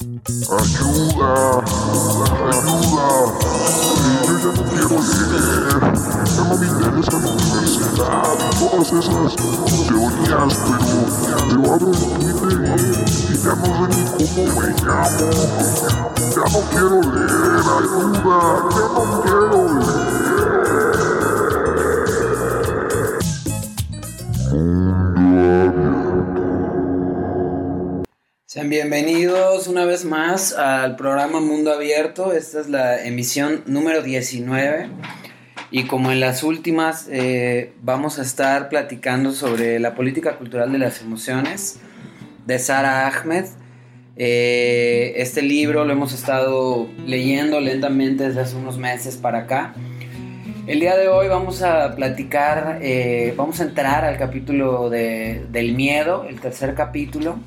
[0.00, 1.58] Ayuda,
[2.46, 3.08] ayuda.
[4.22, 5.82] Yo ya no quiero leer.
[6.36, 9.34] No me interesa la universidad y todas esas
[9.88, 10.98] teorías, pero,
[11.48, 12.94] pero abro el Twitter y,
[13.26, 15.26] y ya no sé ni cómo me llamo.
[16.30, 18.38] Ya no quiero leer, ayuda,
[18.70, 20.97] ya no quiero leer.
[28.58, 32.32] Sean bienvenidos una vez más al programa Mundo Abierto.
[32.32, 34.88] Esta es la emisión número 19.
[35.70, 40.78] Y como en las últimas, eh, vamos a estar platicando sobre la política cultural de
[40.78, 41.78] las emociones
[42.46, 43.44] de Sara Ahmed.
[44.16, 49.72] Eh, este libro lo hemos estado leyendo lentamente desde hace unos meses para acá.
[50.66, 55.76] El día de hoy vamos a platicar, eh, vamos a entrar al capítulo de, del
[55.76, 57.38] miedo, el tercer capítulo.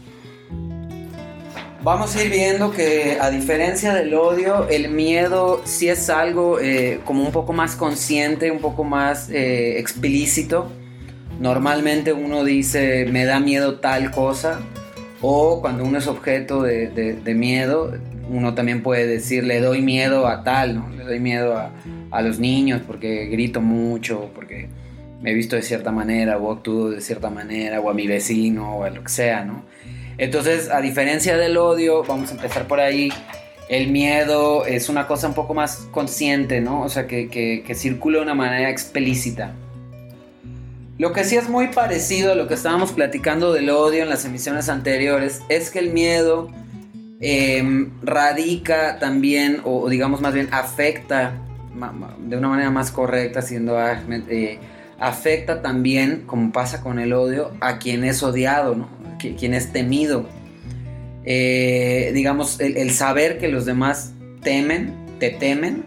[1.84, 7.00] Vamos a ir viendo que a diferencia del odio, el miedo sí es algo eh,
[7.06, 10.72] como un poco más consciente, un poco más eh, explícito.
[11.40, 14.60] Normalmente uno dice, me da miedo tal cosa,
[15.22, 17.98] o cuando uno es objeto de, miedo,
[18.30, 20.84] uno también puede decir, le doy miedo a tal.
[20.96, 21.72] Le doy miedo a,
[22.12, 24.70] a los niños porque grito mucho, porque
[25.20, 28.78] me he visto de cierta manera, o actúo de cierta manera, o a mi vecino,
[28.78, 29.64] o a lo que sea, ¿no?
[30.22, 33.12] Entonces, a diferencia del odio, vamos a empezar por ahí,
[33.70, 36.84] el miedo es una cosa un poco más consciente, ¿no?
[36.84, 39.56] O sea, que, circula de una manera explícita.
[41.00, 44.24] Lo que sí es muy parecido a lo que estábamos platicando del odio en las
[44.24, 46.52] emisiones anteriores es que el miedo
[47.20, 51.34] eh, radica también, o digamos más bien afecta
[52.20, 54.60] de una manera más correcta, siendo Ahmed, eh,
[55.00, 59.01] afecta también, como pasa con el odio, a quien es odiado, ¿no?
[59.38, 60.28] Quien es temido.
[61.24, 65.86] Eh, digamos, el, el, saber que los demás temen, te temen,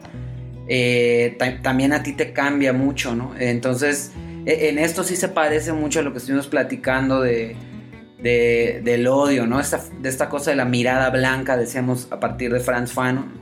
[0.68, 3.34] eh, también a ti te cambia mucho, ¿no?
[3.38, 4.12] Entonces,
[4.46, 7.56] en esto sí se parece mucho a lo que estuvimos platicando de,
[8.22, 9.60] de del odio, ¿no?
[9.60, 13.32] Esta, de esta cosa de la mirada blanca, decíamos a partir de Franz Fanon,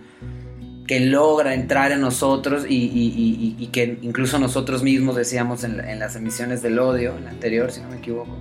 [0.87, 5.81] que logra entrar en nosotros y, y, y, y que incluso nosotros mismos decíamos en,
[5.81, 8.37] en, las emisiones del odio, en la anterior, si no me equivoco,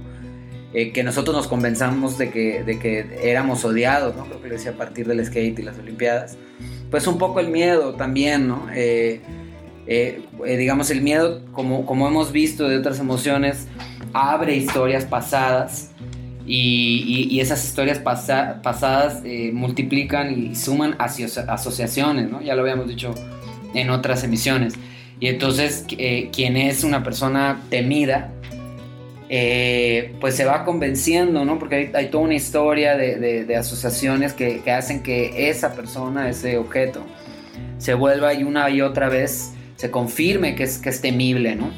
[0.74, 4.26] eh, que nosotros nos convenzamos de que, de que éramos odiados, ¿no?
[4.26, 6.38] Creo que lo decía a partir del skate y las Olimpiadas.
[6.90, 8.68] Pues un poco el miedo también, ¿no?
[8.74, 9.22] Eh,
[9.88, 10.22] eh,
[10.58, 13.68] digamos, el miedo, como, como hemos visto de otras emociones,
[14.14, 15.92] abre historias pasadas
[16.46, 22.42] y, y, y, esas historias pasa, pasadas eh, multiplican y suman asocia asociaciones, ¿no?
[22.42, 23.14] Ya lo habíamos dicho
[23.74, 24.74] en otras emisiones.
[25.20, 28.34] Y entonces, eh, quien es una persona temida,
[29.34, 31.58] eh, pues se va convenciendo, ¿no?
[31.58, 37.02] Porque hay, toda una historia de, asociaciones que, hacen que esa persona, ese objeto,
[37.78, 41.72] se vuelva y una y otra vez se confirme que es, temible, ¿no?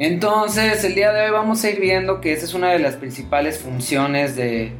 [0.00, 2.96] Entonces, el día de hoy vamos a ir viendo que esa es una de las
[2.96, 4.72] principales funciones de,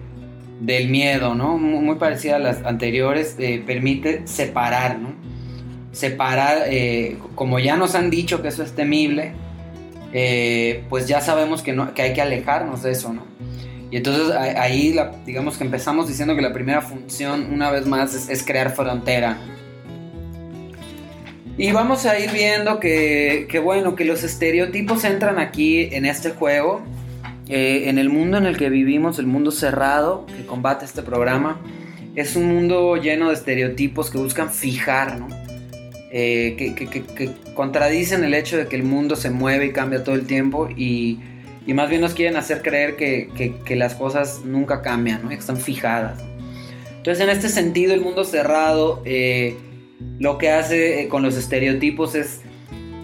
[0.58, 1.56] del miedo, ¿no?
[1.56, 4.98] Muy, parecida a las anteriores, eh, permite separar.
[5.92, 9.43] Separar, eh, como ya nos han dicho que eso es temible,
[10.16, 13.26] eh, pues ya sabemos que, no, que hay que alejarnos de eso, ¿no?
[13.90, 18.28] Y entonces ahí, la, digamos que empezamos diciendo que la primera función, una vez más,
[18.28, 19.38] es, crear frontera,
[21.56, 26.30] y vamos a ir viendo que, que, bueno, que los estereotipos entran aquí en este
[26.30, 26.82] juego.
[27.48, 31.60] Eh, en el mundo en el que vivimos, el mundo cerrado que combate este programa,
[32.16, 35.28] es un mundo lleno de estereotipos que buscan fijar, ¿no?
[36.16, 40.26] Eh, que, contradicen el hecho de que el mundo se mueve y cambia todo el
[40.26, 41.18] tiempo y,
[41.66, 45.30] más bien nos quieren hacer creer que, las cosas nunca cambian, ¿no?
[45.30, 46.22] que están fijadas.
[46.96, 49.02] Entonces, en este sentido, el mundo cerrado...
[49.04, 49.56] Eh,
[50.18, 52.40] lo que hace eh, con los estereotipos es,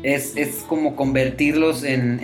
[0.03, 2.21] es, como convertirlos en,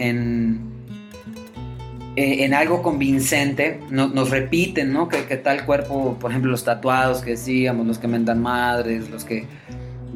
[2.16, 3.80] en, algo convincente.
[3.90, 5.08] Nos, repiten, ¿no?
[5.08, 9.24] Que, que, tal cuerpo, por ejemplo, los tatuados que decíamos, los que mentan madres, los
[9.24, 9.46] que,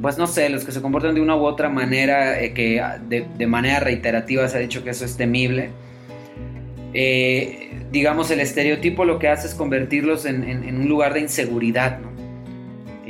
[0.00, 3.26] pues no sé, los que se comportan de una u otra manera, eh, que de,
[3.36, 5.70] de, manera reiterativa se ha dicho que eso es temible.
[6.94, 11.20] Eh, digamos, el estereotipo lo que hace es convertirlos en, en, en un lugar de
[11.20, 12.10] inseguridad, ¿no?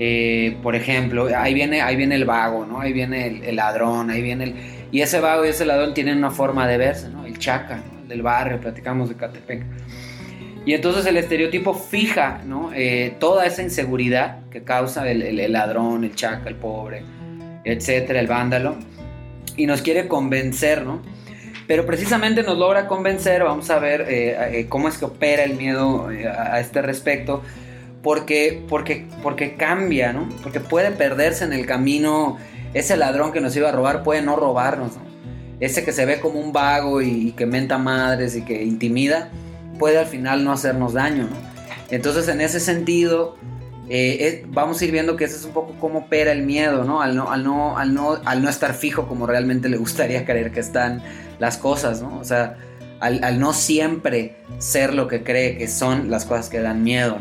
[0.03, 2.81] Eh, por ejemplo, ahí viene, ahí viene el vago, ¿no?
[2.81, 4.55] Ahí viene el, el, ladrón, ahí viene el...
[4.91, 7.27] Y ese vago y ese ladrón tienen una forma de verse, ¿no?
[7.27, 8.01] El chaca, ¿no?
[8.01, 9.63] El del barrio, platicamos de Catepec.
[10.67, 12.43] Y entonces el estereotipo fija.
[12.75, 17.03] Eh, toda esa inseguridad que causa el, ladrón, el chaca, el pobre,
[17.65, 18.77] etcétera, el vándalo.
[19.57, 21.03] Y nos quiere convencer, ¿no?
[21.67, 25.55] Pero precisamente nos logra convencer, vamos a ver eh, eh, cómo es que opera el
[25.55, 27.43] miedo a este respecto,
[28.03, 30.29] porque, porque, porque cambia, ¿no?
[30.43, 32.39] Porque puede perderse en el camino,
[32.75, 35.11] ese ladrón que nos iba a robar puede no robarnos, ¿no?
[35.61, 39.31] Ese que se ve como un vago y, que menta madres y que intimida,
[39.81, 41.29] puede al final no hacernos daño.
[41.91, 43.37] Entonces en ese sentido...
[44.51, 47.03] vamos a ir viendo que ese es un poco cómo opera el miedo, ¿no?
[47.03, 50.53] Al no, al no, al no, al no estar fijo como realmente le gustaría creer
[50.53, 51.03] que están
[51.41, 52.17] las cosas, ¿no?
[52.21, 52.57] O sea,
[53.01, 57.19] al, no siempre ser lo que cree que son las cosas que dan miedo.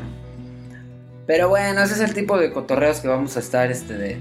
[1.26, 4.18] Pero bueno, ese es el tipo de cotorreos que vamos a estar este,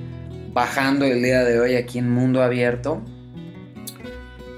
[0.52, 3.02] bajando el día de hoy aquí en Mundo Abierto.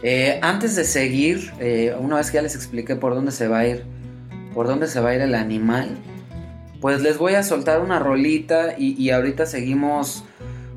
[0.03, 3.59] Eh, antes de seguir, eh, una vez que ya les expliqué por dónde se va
[3.59, 3.85] a ir,
[4.55, 5.99] por dónde se va a ir el animal,
[6.81, 10.25] pues les voy a soltar una rolita y, ahorita seguimos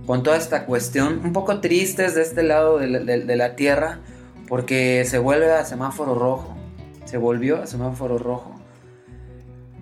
[0.05, 3.99] con toda esta cuestión, un poco tristes de este lado de la tierra,
[4.49, 6.57] porque se vuelve a semáforo rojo.
[7.05, 8.53] Se volvió a semáforo rojo.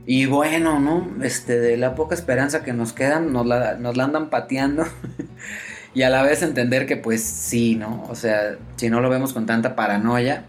[0.05, 1.23] Y bueno, ¿no?
[1.23, 4.85] Este, de la poca esperanza que nos quedan, nos la, nos la andan pateando.
[5.93, 8.05] y a la vez entender que pues sí, ¿no?
[8.09, 10.45] O sea, si no lo vemos con tanta paranoia,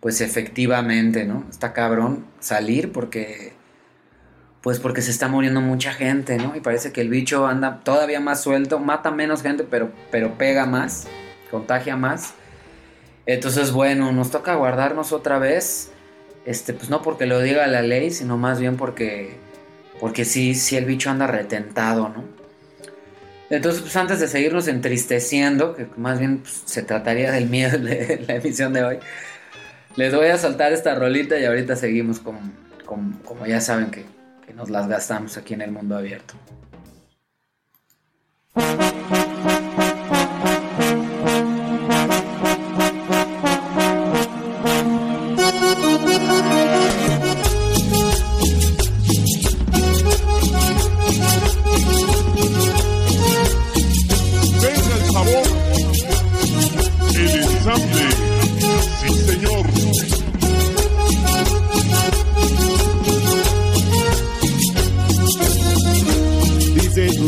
[0.00, 1.44] pues efectivamente, ¿no?
[1.50, 3.58] Está cabrón salir porque...
[4.60, 6.54] Pues porque se está muriendo mucha gente, ¿no?
[6.54, 10.66] Y parece que el bicho anda todavía más suelto, mata menos gente, pero, pero pega
[10.66, 11.06] más,
[11.50, 12.34] contagia más.
[13.24, 15.92] Entonces, bueno, nos toca guardarnos otra vez.
[16.44, 19.38] Este, pues no porque lo diga la ley, sino más bien porque.
[19.98, 22.39] Porque sí, sí el bicho anda retentado, ¿no?
[23.50, 28.24] Entonces, pues antes de seguirnos entristeciendo, que más bien pues, se trataría del miedo de
[28.28, 28.98] la emisión de hoy,
[29.96, 32.38] les voy a soltar esta rolita y ahorita seguimos con,
[32.86, 34.04] como ya saben que,
[34.46, 36.34] que nos las gastamos aquí en el mundo abierto.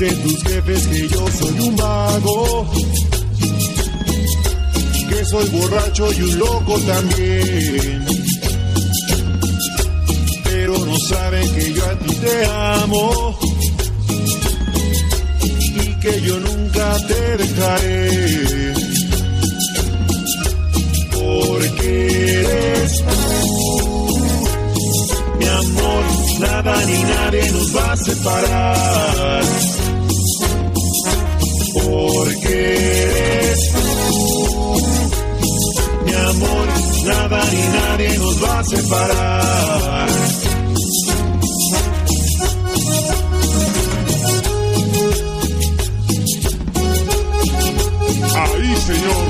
[0.00, 2.70] Dicen tus jefes que yo soy un vago
[5.30, 8.04] soy borracho y un loco también.
[10.44, 13.38] Pero no saben que yo a ti te amo
[15.82, 18.74] y que yo nunca te dejaré.
[21.12, 24.18] Porque eres tú,
[25.38, 26.04] mi amor,
[26.40, 29.79] nada ni nadie nos va a separar.
[31.90, 33.74] Porque eres
[36.28, 36.68] amor,
[37.04, 40.08] nada ni nadie nos va a separar.
[48.36, 49.29] Ahí, Señor.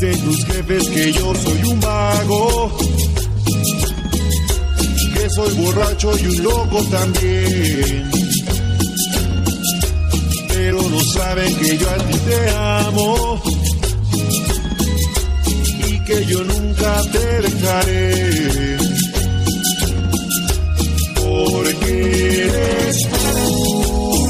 [0.00, 2.76] tus jefes que yo soy un vago,
[5.14, 8.10] que soy borracho y un loco también.
[10.48, 13.42] Pero no saben que yo a ti te amo
[15.88, 18.76] y que yo nunca te dejaré.
[21.14, 24.28] Porque eres tú,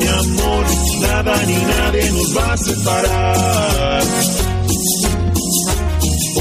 [0.00, 0.64] mi amor,
[1.02, 4.39] nada ni nadie nos va a separar.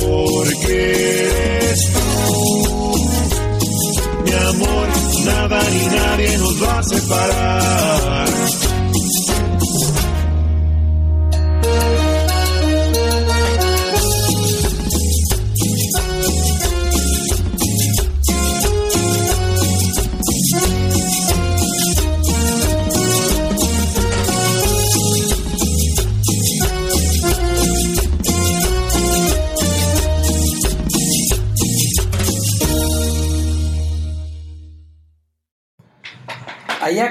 [0.10, 0.92] Porque
[1.60, 2.96] eres tú,
[4.26, 4.88] mi amor,
[5.24, 7.99] nada ni nadie nos va a separar.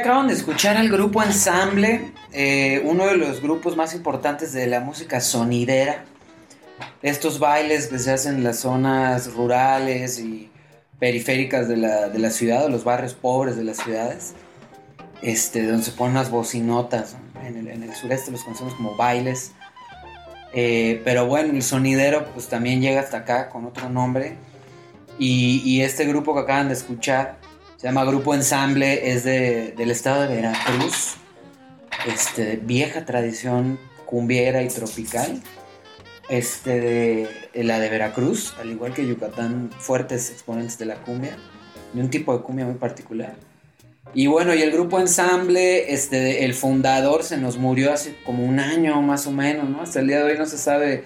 [0.08, 4.80] Acaban de escuchar al grupo Ensamble, eh, uno de los grupos más importantes de la
[4.80, 6.02] música sonidera.
[7.02, 10.50] Estos bailes que se hacen en las zonas rurales y
[10.98, 14.32] periféricas de la, de la ciudad, o los barrios pobres de las ciudades,
[15.20, 17.14] este, donde se ponen unas bocinotas.
[17.34, 17.46] ¿no?
[17.46, 19.52] En, el, en el sureste los conocemos como bailes.
[20.54, 24.38] Eh, pero bueno, el sonidero pues también llega hasta acá con otro nombre.
[25.18, 27.36] Y, y este grupo que acaban de escuchar
[27.78, 31.14] se llama Grupo Ensamble, es de, del estado de Veracruz.
[32.12, 35.40] Este, vieja tradición cumbiera y tropical.
[36.28, 41.37] Este, de, la de Veracruz, al igual que Yucatán, fuertes exponentes de la cumbia,
[41.92, 43.37] de un tipo de cumbia muy particular.
[44.12, 48.58] Y bueno, y el grupo Ensamble, este, el fundador se nos murió hace como un
[48.58, 49.82] año más o menos, ¿no?
[49.82, 51.04] Hasta el día de hoy no se sabe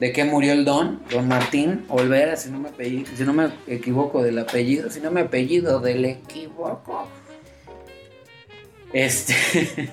[0.00, 3.50] de qué murió el don, don Martín Olvera, si no me, apellido, si no me
[3.66, 7.08] equivoco del apellido, si no me apellido del equivoco.
[8.92, 9.34] Este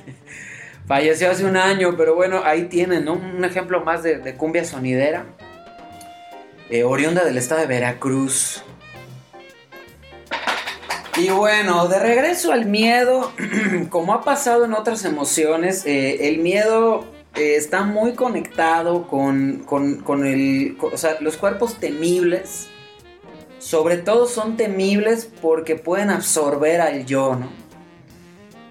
[0.88, 3.14] falleció hace un año, pero bueno, ahí tienen ¿no?
[3.14, 5.26] un ejemplo más de, cumbia sonidera,
[6.70, 8.64] eh, oriunda del estado de Veracruz.
[11.18, 13.32] Y bueno, de regreso al miedo,
[13.90, 19.98] como ha pasado en otras emociones, eh, el miedo eh, está muy conectado con, con,
[20.02, 20.78] con el...
[20.82, 22.68] o sea, los cuerpos temibles,
[23.60, 27.50] sobre todo son temibles porque pueden absorber al yo, ¿no?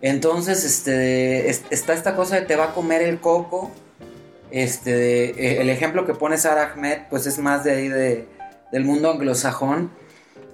[0.03, 3.71] Entonces, este, es- está esta cosa de te va a comer el coco.
[4.51, 8.29] Este, eh, el ejemplo que pone Sarah Ahmed, pues es más de ahí de,
[8.71, 9.91] del mundo anglosajón.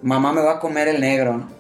[0.02, 1.59] Mamá me va a comer el negro, ¿no?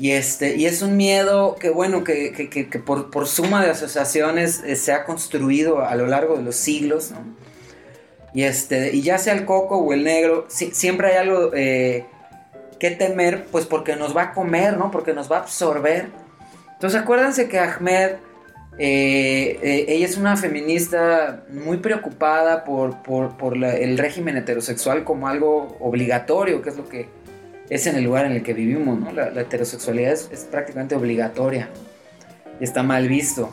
[0.00, 3.70] Y, este, y es un miedo que, bueno, que, que- que- por, por suma de
[3.70, 7.18] asociaciones eh, se ha construido a lo largo de los siglos, ¿no?
[8.32, 12.06] Y, este, y ya sea el coco o el negro, si- siempre hay algo eh,
[12.78, 14.90] que temer, pues porque nos va a comer, ¿no?
[14.90, 16.06] Porque nos va a absorber.
[16.72, 18.12] Entonces acuérdense que Ahmed,
[18.78, 25.28] eh, eh, ella es una feminista muy preocupada por, por- por el régimen heterosexual como
[25.28, 27.06] algo obligatorio, que es lo que
[27.70, 29.12] es en el lugar en el que vivimos, ¿no?
[29.12, 31.70] La, la heterosexualidad es, es prácticamente obligatoria
[32.60, 33.50] y está mal visto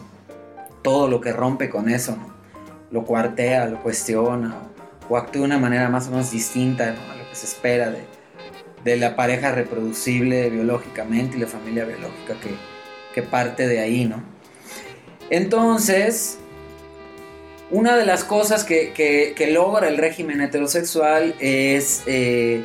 [0.81, 2.17] todo lo que rompe con eso.
[2.91, 4.55] Lo cuartea, lo cuestiona
[5.09, 8.95] o, actúa de una manera más o menos distinta a lo que se espera de,
[8.95, 12.35] la pareja reproducible biológicamente y la familia biológica
[13.13, 14.23] que, parte de ahí, ¿no?
[15.29, 16.37] Entonces,
[17.69, 22.63] una de las cosas que, logra el régimen heterosexual es, eh,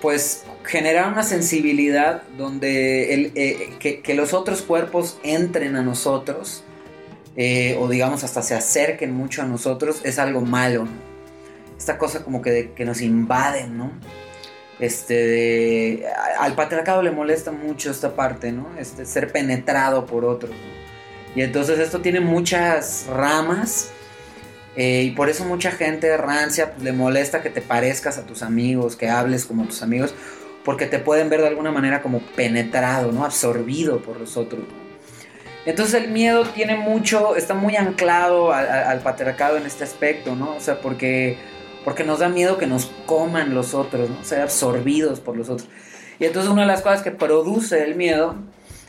[0.00, 6.64] pues, generar una sensibilidad donde eh, que, los otros cuerpos entren a nosotros,
[7.36, 10.86] eh, o digamos hasta se acerquen mucho a nosotros, es algo malo.
[11.76, 13.92] Esta cosa como que, que nos invaden, ¿no?
[14.78, 16.04] Este,
[16.38, 18.68] al patriarcado le molesta mucho esta parte, ¿no?
[18.78, 20.50] Este, ser penetrado por otros.
[20.50, 20.82] ¿no?
[21.34, 23.90] Y entonces esto tiene muchas ramas.
[24.76, 28.42] Eh, y por eso mucha gente rancia pues, le molesta que te parezcas a tus
[28.42, 30.14] amigos, que hables como tus amigos,
[30.64, 33.24] porque te pueden ver de alguna manera como penetrado, ¿no?
[33.24, 34.62] Absorbido por los otros.
[35.66, 40.56] Entonces el miedo tiene mucho, está muy anclado al- al patriarcado en este aspecto, ¿no?
[40.56, 41.36] O sea, porque,
[41.84, 44.24] porque nos da miedo que nos coman los otros, ¿no?
[44.24, 45.68] Ser absorbidos por los otros.
[46.18, 48.36] Y entonces una de las cosas que produce el miedo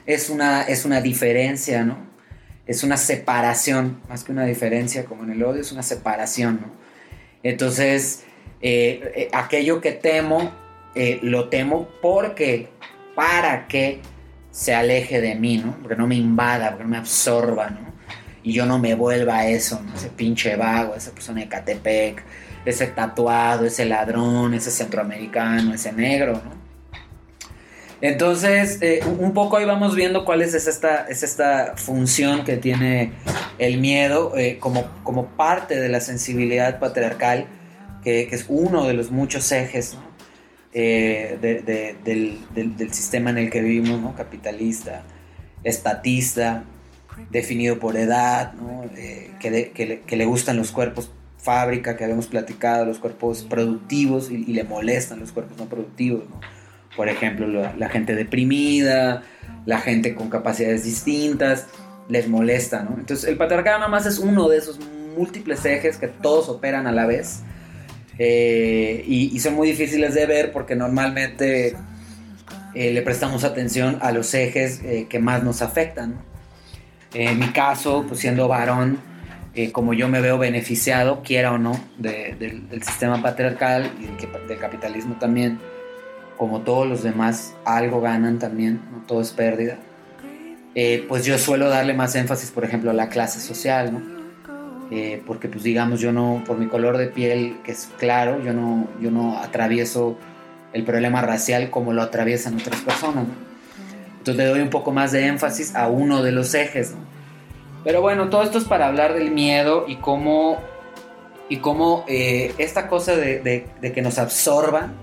[0.06, 2.13] es una, es una diferencia, ¿no?
[2.66, 6.72] Es una separación, más que una diferencia como en el odio, es una separación, ¿no?
[7.44, 8.24] Entonces,
[8.62, 10.52] eh, eh, aquello que temo,
[10.96, 12.70] eh, lo temo porque,
[13.16, 14.00] para que
[14.52, 15.76] se aleje de mí, ¿no?
[15.82, 17.94] Porque no me invada, porque no me absorba, ¿no?
[18.44, 19.94] Y yo no me vuelva a eso, ¿no?
[19.96, 22.24] Ese pinche vago, esa persona de Catepec,
[22.64, 26.63] ese tatuado, ese ladrón, ese centroamericano, ese negro, ¿no?
[28.04, 33.14] Entonces, eh, un poco ahí vamos viendo cuál es esta, es esta función que tiene
[33.60, 37.46] el miedo eh, como, como parte de la sensibilidad patriarcal,
[38.04, 39.98] que, es uno de los muchos ejes.
[40.74, 44.14] Eh, de- de- del, sistema en el que vivimos, ¿no?
[44.16, 45.04] capitalista,
[45.64, 46.66] estatista.
[47.32, 48.54] definido por edad.
[48.98, 54.54] Eh, que le gustan los cuerpos fábrica, que habíamos platicado, los cuerpos productivos y, y
[54.54, 56.42] le molestan los cuerpos no productivos, ¿no?
[56.96, 59.24] Por ejemplo, la, gente deprimida,
[59.66, 61.68] la gente con capacidades distintas,
[62.08, 62.96] les molesta, ¿no?
[63.00, 64.80] Entonces, el patriarcado nada más es uno de esos
[65.18, 67.42] múltiples ejes que todos operan a la vez
[68.20, 71.76] eh, y, son muy difíciles de ver porque normalmente
[72.76, 76.22] eh, le prestamos atención a los ejes eh, que más nos afectan.
[77.14, 79.00] En mi caso, pues siendo varón,
[79.56, 84.60] eh, como yo me veo beneficiado, quiera o no, de- del, sistema patriarcal y del
[84.60, 85.60] capitalismo también,
[86.44, 89.78] como todos los demás, algo ganan también, no todo es pérdida.
[90.76, 94.02] Eh, pues yo suelo darle más énfasis, por ejemplo, a la clase social, ¿no?
[94.92, 98.52] Eh, porque pues digamos yo no, por mi color de piel que es claro, yo
[98.52, 100.18] no, yo no atravieso
[100.74, 103.34] el problema racial como lo atraviesan otras personas, ¿no?
[104.18, 106.98] Entonces le doy un poco más de énfasis a uno de los ejes, ¿no?
[107.86, 110.58] Pero bueno, todo esto es para hablar del miedo y cómo,
[111.48, 115.02] y cómo eh, esta cosa de, de- de que nos absorban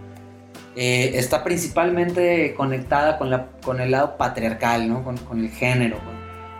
[0.77, 5.03] eh, está principalmente conectada con, la, con el lado patriarcal, ¿no?
[5.03, 6.15] con, con el género, con,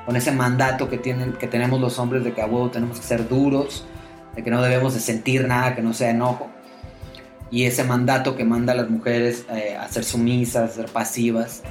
[0.07, 3.07] con ese mandato que, tienen, que tenemos los hombres de que a huevo tenemos que
[3.07, 3.87] ser duros,
[4.35, 6.50] de que no debemos de sentir nada que no sea enojo.
[7.52, 11.62] Y ese mandato que manda a las mujeres eh, a ser sumisas, a ser pasivas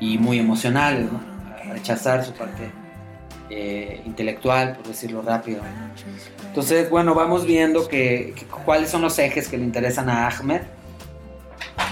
[0.00, 1.20] y muy emocionales, ¿no?
[1.54, 2.70] a rechazar su parte
[3.48, 5.62] eh, intelectual, por decirlo rápido.
[6.46, 10.62] Entonces, bueno, vamos viendo que, que cuáles son los ejes que le interesan a Ahmed.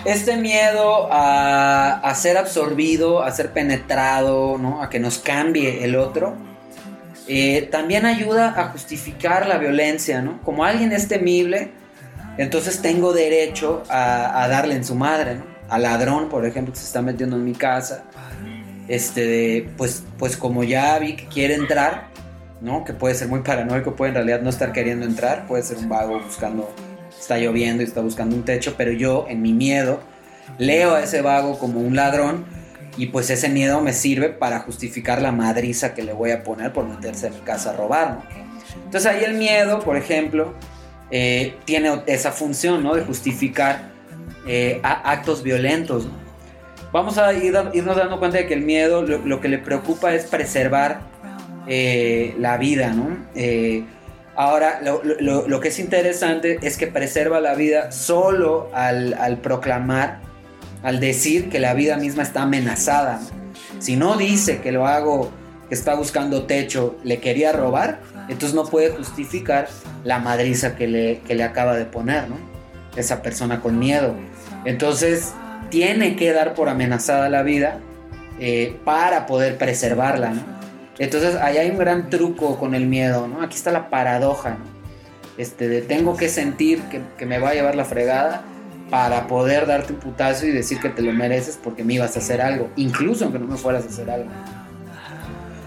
[0.04, 4.82] Este miedo a, a ser absorbido, a ser penetrado, ¿no?
[4.82, 6.37] a que nos cambie el otro,
[7.28, 10.22] eh, también ayuda a justificar la violencia.
[10.22, 10.40] ¿no?
[10.42, 11.70] Como alguien es temible,
[12.38, 15.34] entonces tengo derecho a, a darle en su madre.
[15.37, 15.44] ¿no?
[15.68, 18.04] Al ladrón, por ejemplo, que se está metiendo en mi casa,
[18.88, 22.08] este, pues, pues como ya vi que quiere entrar,
[22.60, 22.84] ¿no?
[22.84, 25.88] Que puede ser muy paranoico, puede en realidad no estar queriendo entrar, puede ser un
[25.88, 26.75] vago buscando,
[27.20, 30.00] está lloviendo y está buscando un techo, pero yo en mi miedo
[30.58, 32.44] leo a ese vago como un ladrón
[32.96, 36.73] y pues ese miedo me sirve para justificar la madriza que le voy a poner
[36.73, 38.23] por meterse en casa a robar, ¿no?
[38.84, 40.54] Entonces ahí el miedo, por ejemplo,
[41.10, 42.95] eh, tiene esa función, ¿no?
[42.95, 43.90] De justificar
[44.47, 46.08] eh, actos violentos.
[46.92, 50.12] Vamos a ir, irnos dando cuenta de que el miedo lo, lo que le preocupa
[50.12, 51.00] es preservar
[51.66, 53.16] eh, la vida, ¿no?
[54.40, 60.20] Ahora, lo, lo- que es interesante es que preserva la vida solo al, al proclamar,
[60.82, 63.20] al decir que la vida misma está amenazada.
[63.80, 65.30] Si no dice que lo hago,
[65.68, 68.00] que está buscando techo, le quería robar,
[68.30, 69.68] entonces no puede justificar
[70.04, 72.36] la madriza que le, que le acaba de poner, ¿no?
[72.96, 74.14] Esa persona con miedo.
[74.64, 75.34] Entonces,
[75.68, 77.76] tiene que dar por amenazada la vida
[78.38, 80.59] eh, para poder preservarla, ¿no?
[81.00, 83.43] Entonces, ahí hay un gran truco con el miedo, ¿no?
[83.43, 84.80] Aquí está la paradoja, ¿no?
[85.39, 86.82] Este, tengo que sentir
[87.17, 88.43] que, me va a llevar la fregada
[88.91, 92.19] para poder darte un putazo y decir que te lo mereces porque me ibas a
[92.19, 94.28] hacer algo, incluso aunque no me fueras a hacer algo.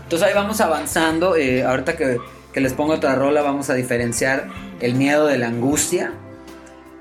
[0.04, 2.18] Entonces ahí vamos avanzando, eh, ahorita que,
[2.54, 4.48] que les pongo otra rola vamos a diferenciar
[4.80, 6.12] el miedo de la angustia,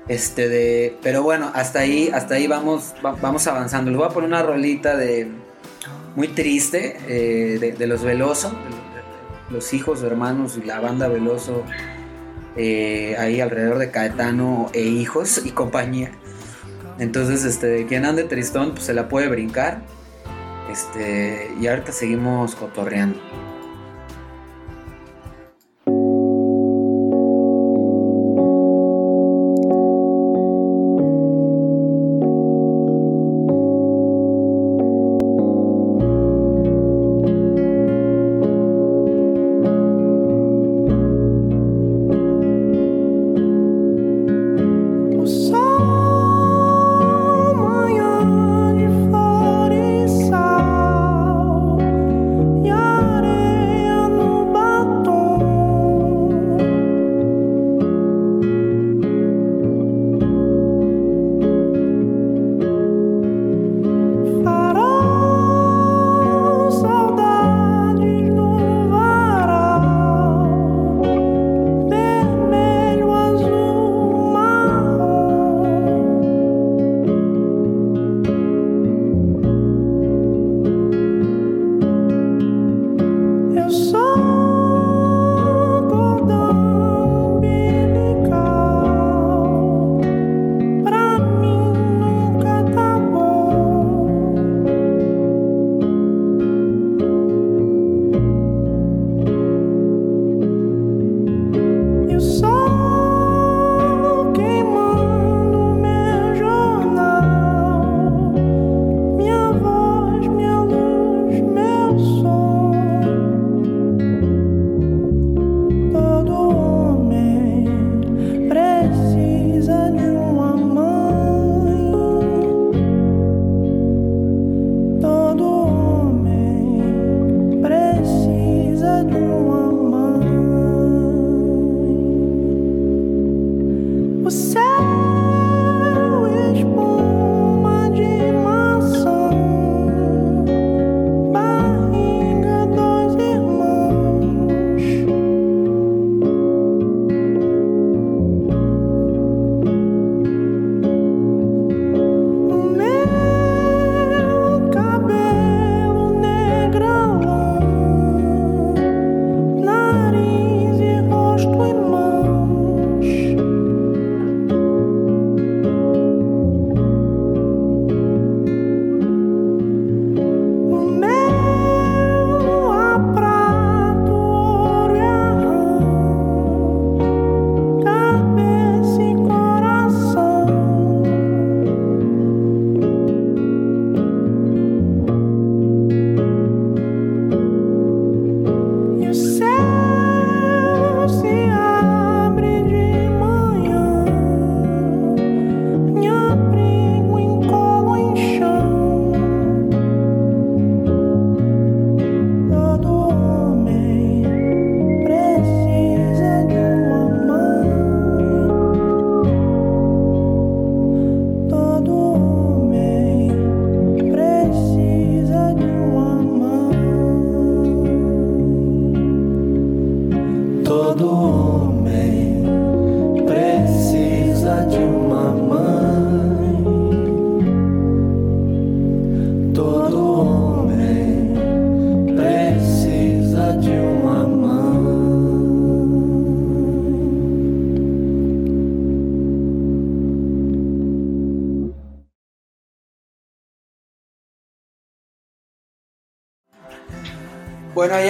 [0.07, 3.91] este de, pero bueno, hasta ahí, hasta ahí vamos, va- vamos avanzando.
[3.91, 5.27] Les voy a poner una rolita de
[6.15, 8.51] muy triste eh, de, los Veloso,
[9.49, 11.63] los hijos, hermanos y la banda Veloso
[12.55, 16.11] eh, ahí alrededor de Caetano e hijos y compañía.
[16.99, 19.81] Entonces, este, quien ande tristón, pues se la puede brincar.
[20.71, 23.19] Este, y ahorita seguimos cotorreando.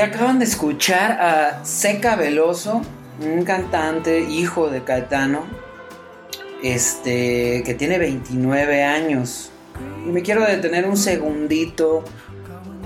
[0.03, 2.81] Acaban de escuchar a Seca Veloso,
[3.21, 5.45] un cantante hijo de Caetano,
[6.61, 9.51] este, que tiene 29 años.
[10.05, 12.03] Y me quiero detener un segundito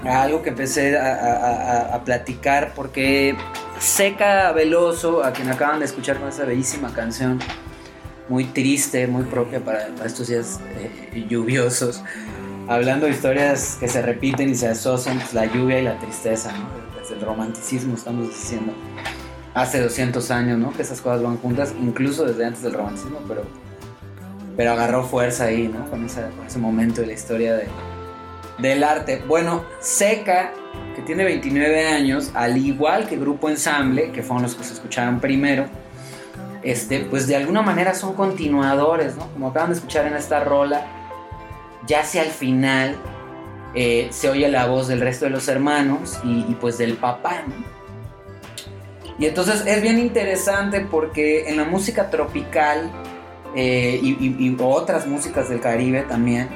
[0.06, 3.36] a algo que empecé a, platicar, porque
[3.80, 7.40] Seca Veloso, a quien acaban de escuchar con esa bellísima canción,
[8.30, 12.04] muy triste, muy propia para, estos días eh, lluviosos,
[12.68, 16.52] hablando de historias que se repiten y se asocian, pues, la lluvia y la tristeza,
[16.52, 16.88] ¿no?
[17.08, 18.74] Desde el romanticismo estamos diciendo,
[19.54, 20.74] hace 200 años, ¿no?
[20.74, 23.44] Que esas cosas van juntas, incluso desde antes del romanticismo, pero,
[24.58, 25.90] pero agarró fuerza ahí, ¿no?
[25.90, 27.68] Con, ese momento de la historia de,
[28.58, 29.24] del arte.
[29.26, 30.52] Bueno, Seca,
[30.98, 35.22] que tiene 29 años, al igual que Grupo Ensamble, que fueron los que se escucharon
[35.22, 35.68] primero,
[36.62, 39.32] este, pues de alguna manera son continuadores, ¿no?
[39.32, 40.86] Como acaban de escuchar en esta rola,
[41.88, 42.98] ya hacia el final
[43.76, 47.44] eh, se oye la voz del resto de los hermanos y, pues del papá,
[49.20, 52.92] Y entonces es bien interesante porque en la música tropical
[53.56, 56.50] eh, y, otras músicas del Caribe también,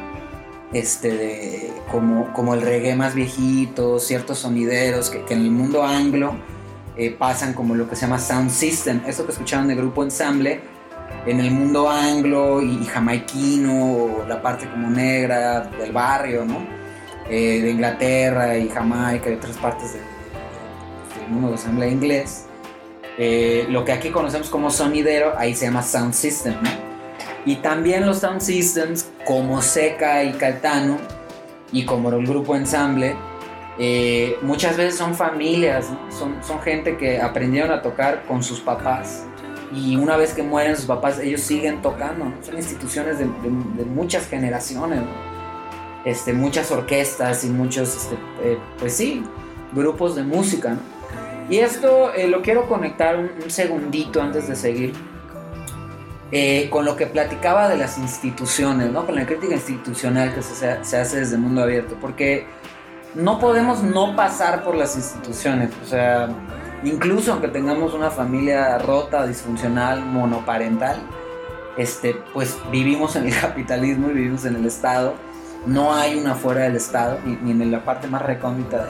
[0.73, 6.35] este, como, como el reggae más viejito, ciertos sonideros que, en el mundo anglo
[6.97, 10.61] eh, pasan como lo que se llama sound system, eso que escucharon del grupo ensamble,
[11.25, 16.80] en el mundo anglo y, jamaiquino, la parte como negra del barrio, ¿no?
[17.33, 20.01] Eh, de Inglaterra y Jamaica y otras partes del
[21.29, 22.45] mundo de habla inglés.
[23.17, 26.69] Eh, lo que aquí conocemos como sonidero, ahí se llama sound system, ¿no?
[27.45, 30.97] Y también los sound systems, como Seca y Caltano,
[31.71, 33.15] y como el grupo ensamble,
[33.79, 39.23] eh, muchas veces son familias, son, son gente que aprendieron a tocar con sus papás
[39.73, 43.25] y una vez que mueren sus papás, ellos siguen tocando, son instituciones de,
[43.85, 44.99] muchas generaciones,
[46.05, 49.23] este, muchas orquestas y muchos, este, eh, pues sí,
[49.73, 50.77] grupos de música.
[51.49, 54.93] Y esto eh, lo quiero conectar un, segundito antes de seguir.
[56.33, 59.05] Eh, con lo que platicaba de las instituciones, ¿no?
[59.05, 62.45] con la crítica institucional que se, se hace desde el mundo abierto, porque
[63.15, 66.29] no podemos no pasar por las instituciones, o sea,
[66.83, 71.01] incluso aunque tengamos una familia rota, disfuncional, monoparental,
[71.77, 75.15] este, pues vivimos en el capitalismo y vivimos en el Estado.
[75.65, 78.87] No hay una fuera del Estado, ni, en la parte más recóndita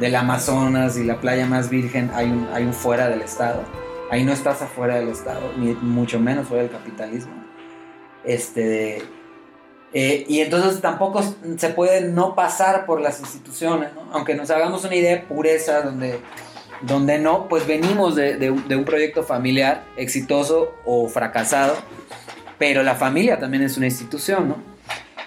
[0.00, 3.62] del Amazonas y la playa más virgen hay un, hay un fuera del Estado.
[4.10, 7.32] Ahí no estás afuera del Estado, ni mucho menos fuera del capitalismo.
[8.24, 9.02] Este,
[9.92, 11.22] eh, y entonces tampoco
[11.56, 16.20] se puede no pasar por las instituciones, aunque nos hagamos una idea de pureza donde
[16.86, 21.74] donde no, pues venimos de, un proyecto familiar exitoso o fracasado,
[22.58, 24.73] pero la familia también es una institución, ¿no?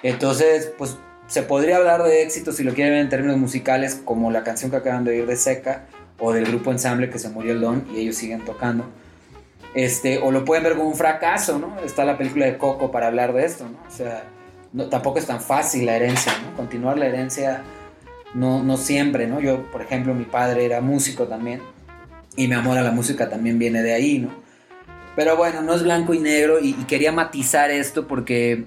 [0.03, 4.31] Entonces, pues se podría hablar de éxito si lo quieren ver en términos musicales, como
[4.31, 5.85] la canción que acaban de oír de Seca,
[6.19, 8.85] o del grupo ensamble que se murió el Don y ellos siguen tocando.
[9.73, 11.79] Este, o lo pueden ver como un fracaso, ¿no?
[11.81, 13.77] Está la película de Coco para hablar de esto, ¿no?
[13.87, 14.23] O sea,
[14.89, 16.55] tampoco es tan fácil la herencia, ¿no?
[16.55, 17.61] Continuar la herencia
[18.33, 19.39] no, no siempre, ¿no?
[19.39, 21.61] Yo, por ejemplo, mi padre era músico también
[22.35, 24.29] y mi amor a la música también viene de ahí, ¿no?
[25.15, 28.65] Pero bueno, no es blanco y negro y, quería matizar esto porque,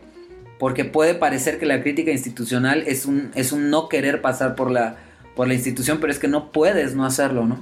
[0.60, 4.70] porque puede parecer que la crítica institucional es un, es un no querer pasar por
[4.70, 4.96] la,
[5.34, 7.58] por la institución, pero es que no puedes no hacerlo, ¿no?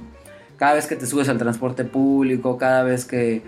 [0.57, 3.41] Cada vez que te subes al transporte público, cada vez que,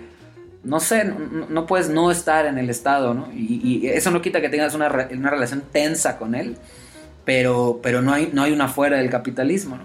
[0.64, 1.04] no sé,
[1.50, 3.28] no, puedes no estar en el Estado, ¿no?
[3.34, 6.56] Y, eso no quita que tengas una, una relación tensa con él,
[7.26, 9.84] pero, pero no, hay, no hay una fuera del capitalismo, ¿no?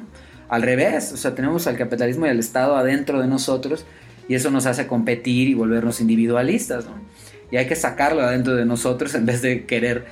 [0.48, 3.84] Al revés, o sea, tenemos al capitalismo y al Estado adentro de nosotros
[4.28, 7.05] y eso nos hace competir y volvernos individualistas, ¿no?
[7.50, 10.06] Y hay que sacarlo adentro de nosotros en vez de querer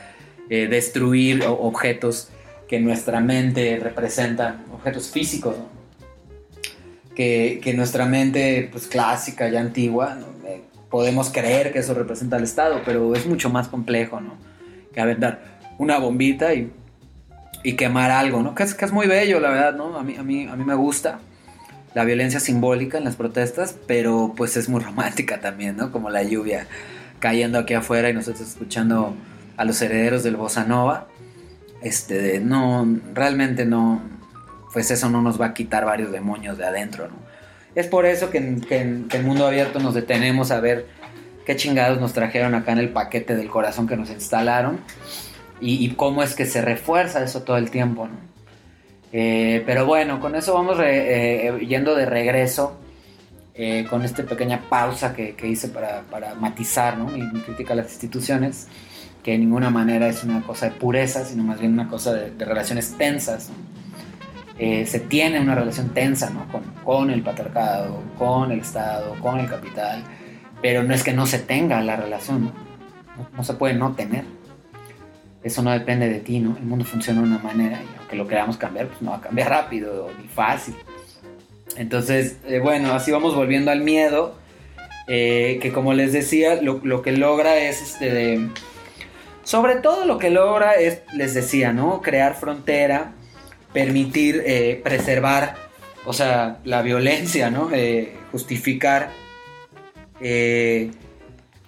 [0.51, 2.29] eh, destruir objetos
[2.69, 5.57] que nuestra mente representan, objetos físicos,
[7.15, 12.45] que, que, nuestra mente pues, clásica y antigua, eh, podemos creer que eso representa al
[12.45, 14.37] Estado, pero es mucho más complejo, ¿no?
[14.93, 16.73] Que aventar una bombita y
[17.65, 18.55] y quemar algo, ¿no?
[18.55, 19.99] Que es, que es muy bello, la verdad, ¿no?
[19.99, 21.19] A mí, a, mí, a mí me gusta
[21.95, 25.91] la violencia simbólica en las protestas, pero pues es muy romántica también, ¿no?
[25.91, 26.69] Como la lluvia
[27.25, 29.15] cayendo aquí afuera y nosotros escuchando
[29.57, 31.07] a los herederos del Bossa Nova.
[31.81, 34.03] Este, no, realmente no,
[34.75, 37.15] pues eso no nos va a quitar varios demonios de adentro, ¿no?
[37.75, 40.87] Es por eso que en, que en el mundo abierto nos detenemos a ver
[41.47, 44.81] qué chingados nos trajeron acá en el paquete del corazón que nos instalaron
[45.63, 48.19] y, cómo es que se refuerza eso todo el tiempo, ¿no?
[49.15, 52.79] Eh, pero bueno, con eso vamos eh, yendo de regreso,
[53.57, 57.07] eh, con esta pequeña pausa que, hice para, matizar ¿no?
[57.07, 58.67] mi, crítica a las instituciones,
[59.23, 62.33] que de ninguna manera es una cosa de pureza, sino más bien una cosa de,
[62.45, 63.51] relaciones tensas.
[64.59, 66.47] eh, se tiene una relación tensa ¿no?
[66.51, 70.03] con, con el patriarcado, con el Estado, con el capital,
[70.61, 72.45] pero no es que no se tenga la relación,
[73.17, 74.25] no, no se puede no tener.
[75.45, 76.57] Eso no depende de ti, ¿no?
[76.57, 79.21] El mundo funciona de una manera y aunque lo queramos cambiar, pues no va a
[79.21, 80.75] cambiar rápido ni fácil.
[81.77, 84.37] Entonces, eh, bueno, así vamos volviendo al miedo,
[85.07, 88.41] eh, que como les decía, lo, que logra es este
[89.43, 92.01] Sobre todo lo que logra es, les decía, ¿no?
[92.01, 93.13] Crear frontera,
[93.73, 95.57] permitir eh, preservar,
[96.07, 97.71] o sea, la violencia, ¿no?
[98.31, 99.11] Justificar,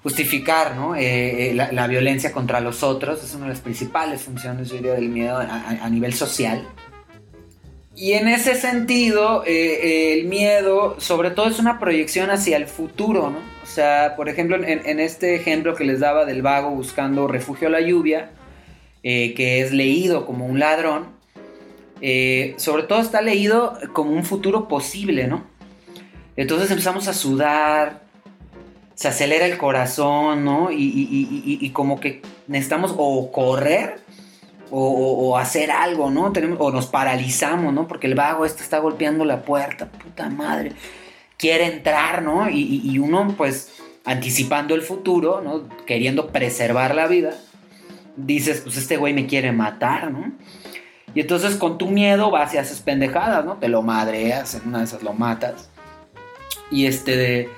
[0.02, 0.94] justificar, ¿no?
[0.94, 5.38] La, violencia contra los otros es una de las principales funciones, yo diría, del miedo
[5.38, 6.66] a nivel social.
[7.96, 12.66] Y en ese sentido, eh, eh, el miedo, sobre todo, es una proyección hacia el
[12.66, 13.38] futuro, ¿no?
[13.62, 17.70] O sea, por ejemplo, en, este ejemplo que les daba del vago buscando refugio a
[17.70, 18.30] la lluvia,
[19.02, 21.16] eh, que es leído como un ladrón,
[22.58, 25.44] sobre todo está leído como un futuro posible, ¿no?
[26.36, 28.02] Entonces empezamos a sudar,
[28.94, 30.70] se acelera el corazón, ¿no?
[30.70, 34.05] Y- y como que necesitamos o correr
[34.70, 36.32] o, hacer algo, ¿no?
[36.32, 37.86] Tenemos, o nos paralizamos, ¿no?
[37.86, 40.72] Porque el vago este está golpeando la puerta, puta madre.
[41.36, 42.48] Quiere entrar, ¿no?
[42.48, 43.72] Y uno, pues,
[44.06, 45.68] anticipando el futuro, ¿no?
[45.84, 47.34] Queriendo preservar la vida,
[48.16, 50.32] dices, pues este güey me quiere matar, ¿no?
[51.14, 53.56] Y entonces con tu miedo vas y haces pendejadas, ¿no?
[53.56, 55.68] Te lo madreas, en una de esas lo matas.
[56.70, 57.48] Y este de...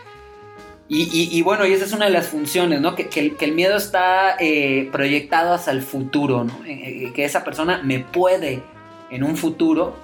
[0.88, 2.94] Y, y- y bueno, y esa es una de las funciones, ¿no?
[2.94, 3.08] Que,
[3.40, 6.64] el, miedo está eh, proyectado hacia el futuro, ¿no?
[6.64, 8.62] Eh, eh, que esa persona me puede
[9.10, 9.96] en un futuro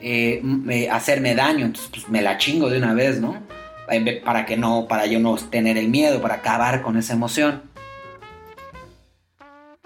[0.00, 3.38] eh, eh, hacerme daño, entonces pues me la chingo de una vez, ¿no?
[4.24, 7.62] Para que no, para yo no tener el miedo, para acabar con esa emoción.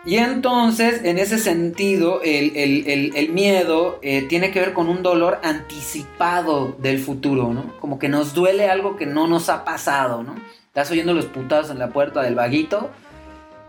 [0.06, 5.02] Y entonces, en ese sentido, el, el- el- miedo eh, tiene que ver con un
[5.02, 7.78] dolor anticipado del futuro, ¿no?
[7.80, 10.34] Como que nos duele algo que no nos ha pasado, ¿no?
[10.66, 12.90] Estás oyendo los putados en la puerta del vaguito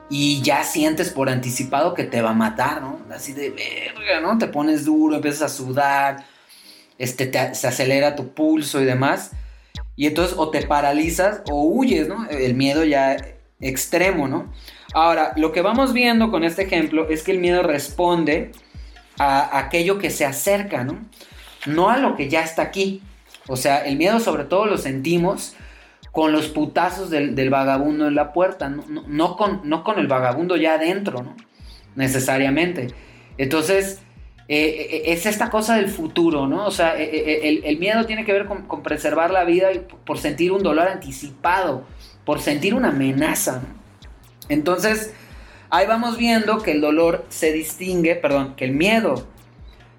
[0.09, 2.99] y ya sientes por anticipado que te va a matar, ¿no?
[3.13, 4.37] Así de verga, ¿no?
[4.37, 6.25] Te pones duro, empiezas a sudar,
[6.97, 9.31] este, te- se acelera tu pulso y demás.
[9.95, 12.27] Y entonces o te paralizas o huyes, ¿no?
[12.29, 13.15] El miedo ya
[13.61, 14.51] extremo, ¿no?
[14.95, 18.53] Ahora, lo que vamos viendo con este ejemplo es que el miedo responde
[19.19, 20.97] a aquello que se acerca, ¿no?
[21.65, 23.03] No a lo que ya está aquí.
[23.47, 25.53] O sea, el miedo sobre todo lo sentimos
[26.13, 31.35] con los putazos del, vagabundo en la puerta, no, con, el vagabundo ya adentro, ¿no?
[31.95, 32.87] Necesariamente.
[33.37, 33.99] Entonces,
[34.47, 36.65] eh, eh, es esta cosa del futuro, ¿no?
[36.65, 39.79] O sea, eh, el, el miedo tiene que ver con, con preservar la vida y
[39.79, 41.83] por sentir un dolor anticipado,
[42.23, 43.84] por sentir una amenaza, ¿no?
[44.49, 45.13] Entonces,
[45.69, 49.27] ahí vamos viendo que el dolor se distingue, perdón, que el miedo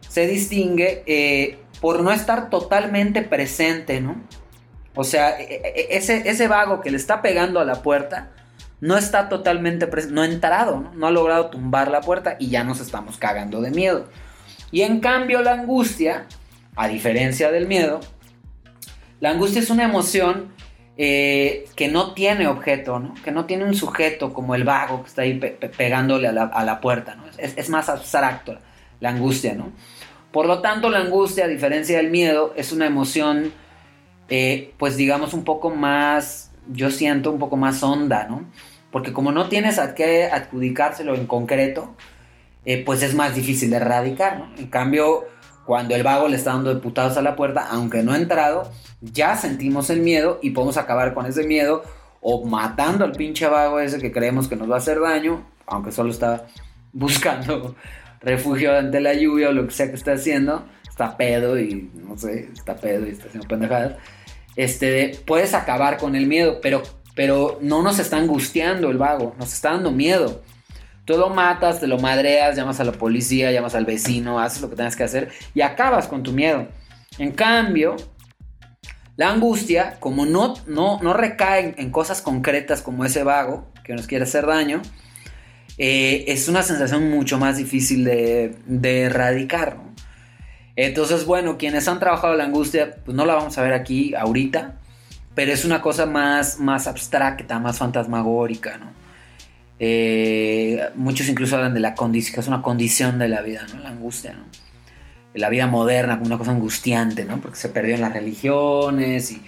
[0.08, 4.16] se distingue eh, por no estar totalmente presente, ¿no?
[4.94, 8.30] O sea, e- e- ese, ese vago que le está pegando a la puerta
[8.80, 12.64] no está totalmente presente, no ha entrado, no ha logrado tumbar la puerta y ya
[12.64, 14.08] nos estamos cagando de miedo.
[14.70, 16.26] Y en cambio la angustia,
[16.76, 18.00] a diferencia del miedo,
[19.20, 20.52] la angustia es una emoción
[20.96, 23.14] eh, que no tiene objeto, ¿no?
[23.22, 26.32] que no tiene un sujeto como el vago que está ahí pe- pe- pegándole a
[26.32, 27.14] la, puerta.
[27.14, 27.24] ¿no?
[27.36, 28.58] Es, más abstracto
[29.00, 29.54] la angustia.
[29.54, 29.72] ¿no?
[30.32, 33.52] Por lo tanto, la angustia, a diferencia del miedo, es una emoción,
[34.28, 38.44] eh, pues digamos, un poco más, yo siento, un poco más honda, ¿no?
[38.90, 41.94] Porque como no tienes a qué adjudicárselo en concreto,
[42.64, 44.46] eh, pues es más difícil de erradicar.
[44.58, 45.24] En cambio,
[45.66, 48.70] cuando el vago le está dando de putados a la puerta, aunque no ha entrado,
[49.00, 51.82] ya sentimos el miedo y podemos acabar con ese miedo
[52.20, 55.92] o matando al pinche vago ese que creemos que nos va a hacer daño, aunque
[55.92, 56.46] solo está
[56.92, 57.74] buscando
[58.20, 62.16] refugio ante la lluvia o lo que sea que está haciendo, está pedo y no
[62.16, 63.96] sé, está pedo y está haciendo pendejadas.
[64.56, 66.82] Este, puedes acabar con el miedo, pero,
[67.14, 70.42] pero no nos está angustiando el vago, nos está dando miedo.
[71.06, 74.68] Tú lo matas, te lo madreas, llamas a la policía, llamas al vecino, haces lo
[74.68, 76.66] que tengas que hacer y acabas con tu miedo.
[77.18, 77.94] En cambio,
[79.16, 84.08] la angustia, como no, no, no recae en, cosas concretas como ese vago que nos
[84.08, 84.82] quiere hacer daño,
[85.78, 89.76] eh, es una sensación mucho más difícil de, de erradicar.
[89.76, 89.94] ¿no?
[90.74, 94.74] Entonces, bueno, quienes han trabajado la angustia, pues no la vamos a ver aquí ahorita,
[95.36, 99.05] pero es una cosa más, más abstracta, más fantasmagórica, ¿no?
[99.78, 103.80] Eh, muchos incluso hablan de la condición, que es una condición de la vida, ¿no?
[103.80, 104.36] La angustia.
[105.34, 107.40] La vida moderna como una cosa angustiante, ¿no?
[107.40, 109.42] Porque se perdió en las religiones y,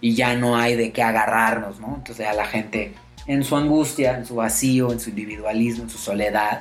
[0.00, 1.96] y ya no hay de qué agarrarnos, ¿no?
[1.96, 2.94] Entonces a la gente
[3.26, 6.60] en su angustia, en su vacío, en su individualismo, en su soledad,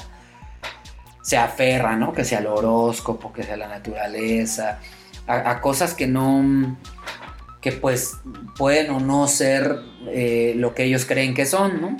[1.21, 2.13] se aferra, ¿no?
[2.13, 4.79] Que sea el horóscopo, que sea la naturaleza,
[5.25, 6.77] a, cosas que no,
[7.61, 8.17] que pues
[8.57, 11.97] pueden o no ser eh, lo que ellos creen que son, ¿no?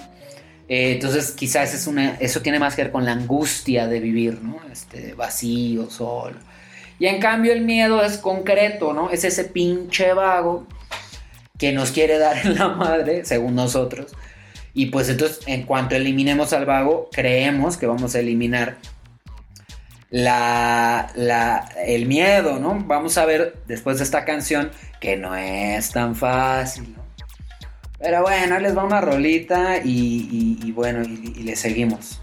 [0.67, 4.41] Eh, entonces quizás es una, eso tiene más que ver con la angustia de vivir,
[4.41, 4.59] ¿no?
[4.71, 6.37] Este, vacío, solo.
[6.99, 9.09] Y en cambio el miedo es concreto, ¿no?
[9.09, 10.67] Es ese pinche vago
[11.57, 14.13] que nos quiere dar en la madre, según nosotros.
[14.73, 18.77] Y pues entonces, en cuanto eliminemos al vago, creemos que vamos a eliminar
[20.09, 22.79] la, el miedo, ¿no?
[22.85, 27.02] Vamos a ver después de esta canción que no es tan fácil, ¿no?
[28.03, 32.19] Pero bueno, les va una rolita y, bueno, y, y le seguimos.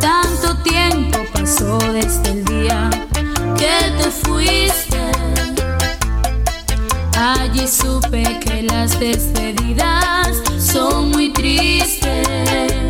[0.00, 2.90] Tanto tiempo pasó desde el día
[3.58, 4.98] que te fuiste.
[7.18, 12.89] Allí supe que las despedidas son muy tristes.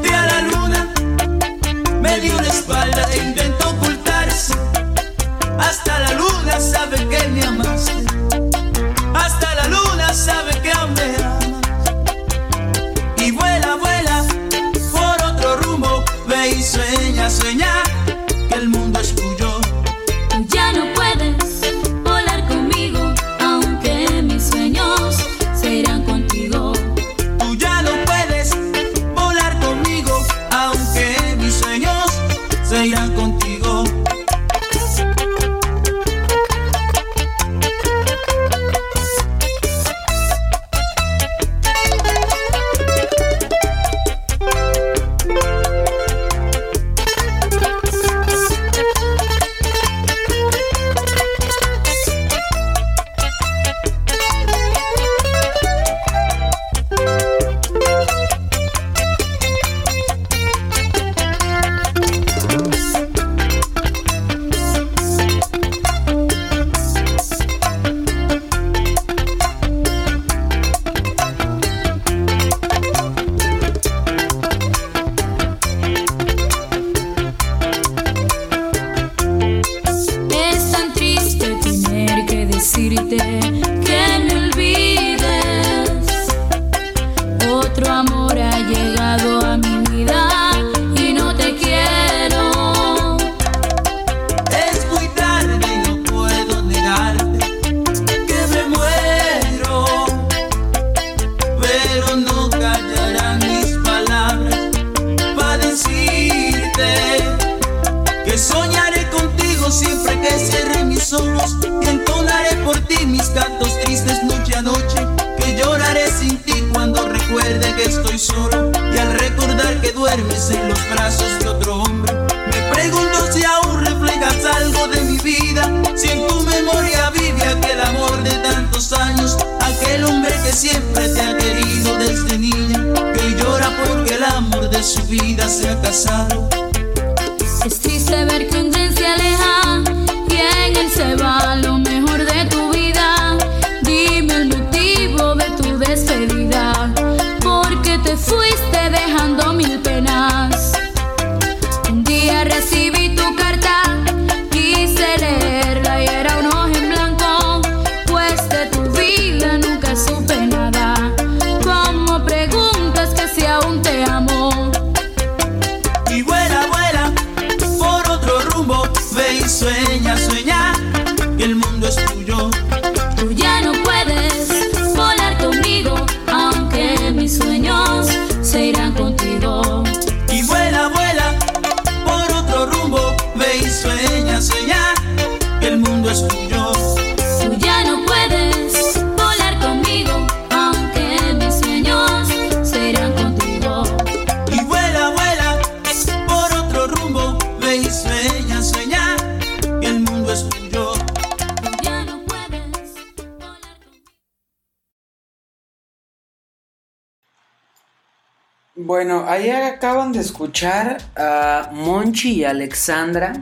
[209.03, 213.33] Bueno, ahí acaban de escuchar a Monchi y Alexandra.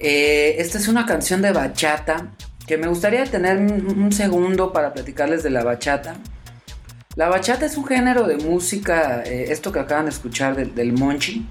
[0.00, 2.26] Eh, esta es una canción de bachata
[2.66, 6.16] que me gustaría tener un, un segundo para platicarles de la bachata.
[7.14, 11.46] La bachata es un género de música, eh, esto que acaban de escuchar del, Monchi,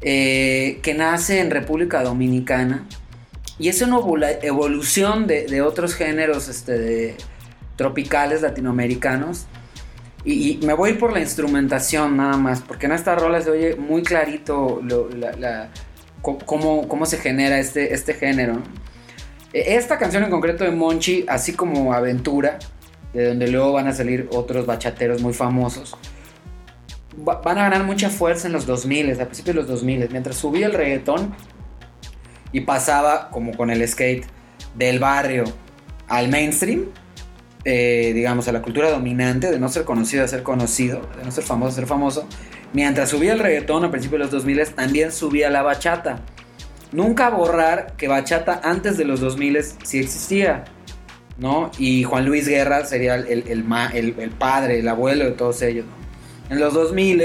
[0.00, 2.86] eh, que nace en República Dominicana
[3.58, 7.18] y es una evolu- evolución de, otros géneros este,
[7.76, 9.44] tropicales latinoamericanos.
[10.30, 13.40] Y, y me voy a ir por la instrumentación nada más, porque en esta rola
[13.40, 15.68] se oye muy clarito lo- la- la-
[16.20, 18.60] cómo, cómo se genera este, este género.
[19.54, 22.58] E- Esta canción en concreto de Monchi, así como Aventura,
[23.14, 25.96] de donde luego van a salir otros bachateros muy famosos,
[27.26, 30.36] va- van a ganar mucha fuerza en los 2000, a principios de los 2000, mientras
[30.36, 31.34] subía el reggaetón
[32.52, 34.26] y pasaba, como con el skate,
[34.74, 35.44] del barrio
[36.06, 36.84] al mainstream,
[37.64, 41.30] eh, digamos, a la cultura dominante, de no ser conocido a ser conocido, de no
[41.30, 42.26] ser famoso a ser famoso.
[42.72, 46.20] Mientras subía el reggaetón a principios de los 2000, también subía la bachata.
[46.92, 50.64] Nunca borrar que bachata antes de los 2000 sí existía,
[51.38, 51.70] ¿no?
[51.78, 53.64] Y Juan Luis Guerra sería el, el-
[54.18, 55.84] el padre, el abuelo de todos ellos.
[56.50, 57.22] En los 2000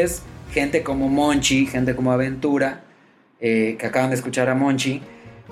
[0.52, 2.82] gente como Monchi, gente como Aventura,
[3.40, 5.02] eh, que acaban de escuchar a Monchi,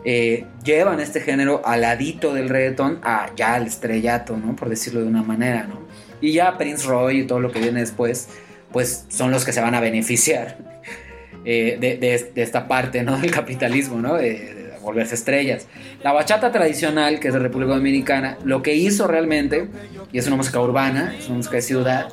[0.06, 4.56] eh, llevan este género al ladito del reggaetón a ya al estrellato, ¿no?
[4.56, 5.82] Por decirlo de una manera, ¿no?
[6.22, 8.28] Y ya Prince Roy y todo lo que viene después,
[8.72, 10.58] pues son los que se van a beneficiar
[11.46, 13.18] eh, de, de- de esta parte, ¿no?
[13.22, 14.16] Del capitalismo, ¿no?
[14.16, 15.68] De, volverse estrellas.
[16.02, 19.68] La bachata tradicional, que es de República Dominicana, lo que hizo realmente,
[20.12, 22.08] y es una música urbana, es una música de ciudad,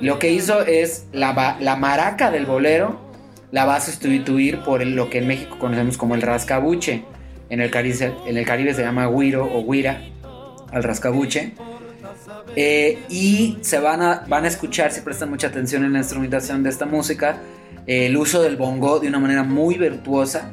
[0.00, 3.09] lo que hizo es la, la maraca del bolero
[3.52, 7.04] la va a sustituir por el- lo que en México conocemos como el rascabuche.
[7.48, 10.02] En el Caribe, el se llama guiro o guira,
[10.72, 11.54] al rascabuche.
[12.56, 16.62] Eh, y se van a, van a escuchar, si prestan mucha atención en la instrumentación
[16.62, 17.38] de esta música,
[17.86, 20.52] eh, el uso del bongo de una manera muy virtuosa,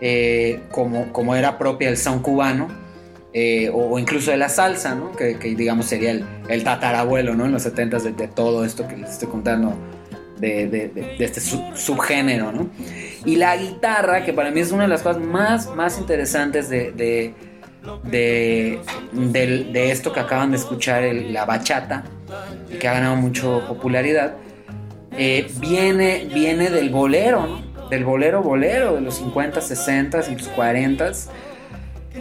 [0.00, 2.68] eh, como, como era propia del son cubano,
[3.72, 5.12] o, incluso de la salsa, ¿no?
[5.12, 7.46] que, digamos sería el, el tatarabuelo ¿no?
[7.46, 9.74] en los 70s de, de todo esto que les estoy contando,
[10.40, 12.52] de, este sub- subgénero.
[12.52, 12.70] ¿no?
[13.24, 16.92] Y la guitarra, que para mí es una de las cosas más, más interesantes de,
[18.04, 22.04] de, esto que acaban de escuchar, la bachata,
[22.78, 24.34] que ha ganado mucho popularidad,
[25.16, 27.88] eh, viene, viene del bolero, ¿no?
[27.88, 31.10] del bolero bolero de los 50, 60 y los 40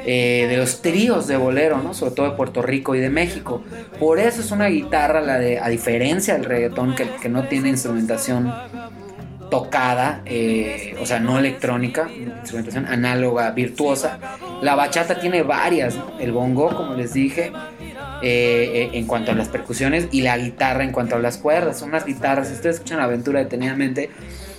[0.05, 1.93] eh, de los tríos de bolero, ¿no?
[1.93, 3.63] sobre todo de Puerto Rico y de México.
[3.99, 7.69] Por eso es una guitarra, la de, a diferencia del reggaetón, que, que no tiene
[7.69, 8.51] instrumentación
[9.49, 14.19] tocada, eh, o sea, no electrónica, instrumentación análoga, virtuosa.
[14.61, 16.19] La bachata tiene varias, ¿no?
[16.19, 17.51] el bongo, como les dije,
[18.21, 21.79] eh, en cuanto a las percusiones, y la guitarra en cuanto a las cuerdas.
[21.79, 24.09] Son unas guitarras, si ustedes escuchan Aventura detenidamente,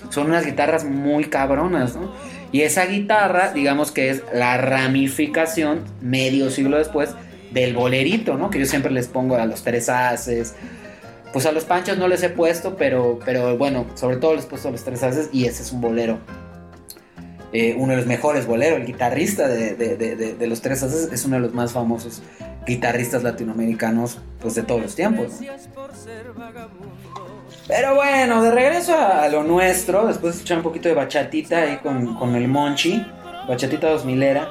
[0.09, 2.11] son unas guitarras muy cabronas, ¿no?
[2.51, 7.11] Y esa guitarra, digamos que es la ramificación, medio siglo después,
[7.51, 8.49] del bolerito, ¿no?
[8.49, 10.55] Que yo siempre les pongo a los tres haces.
[11.31, 14.47] Pues a los panchos no les he puesto, pero, pero bueno, sobre todo les he
[14.47, 16.17] puesto a los tres haces y ese es un bolero.
[17.53, 20.83] Eh, uno de los mejores boleros, el guitarrista de, de- de- de- de los tres
[20.83, 22.21] haces es uno de los más famosos
[22.67, 25.31] guitarristas latinoamericanos pues, de todos los tiempos.
[25.31, 25.37] ¿no?
[27.69, 31.77] Pero bueno, de regreso a, lo nuestro, después de escuchar un poquito de bachatita ahí
[31.77, 33.05] con, con el Monchi,
[33.47, 34.49] bachatita 2000 era.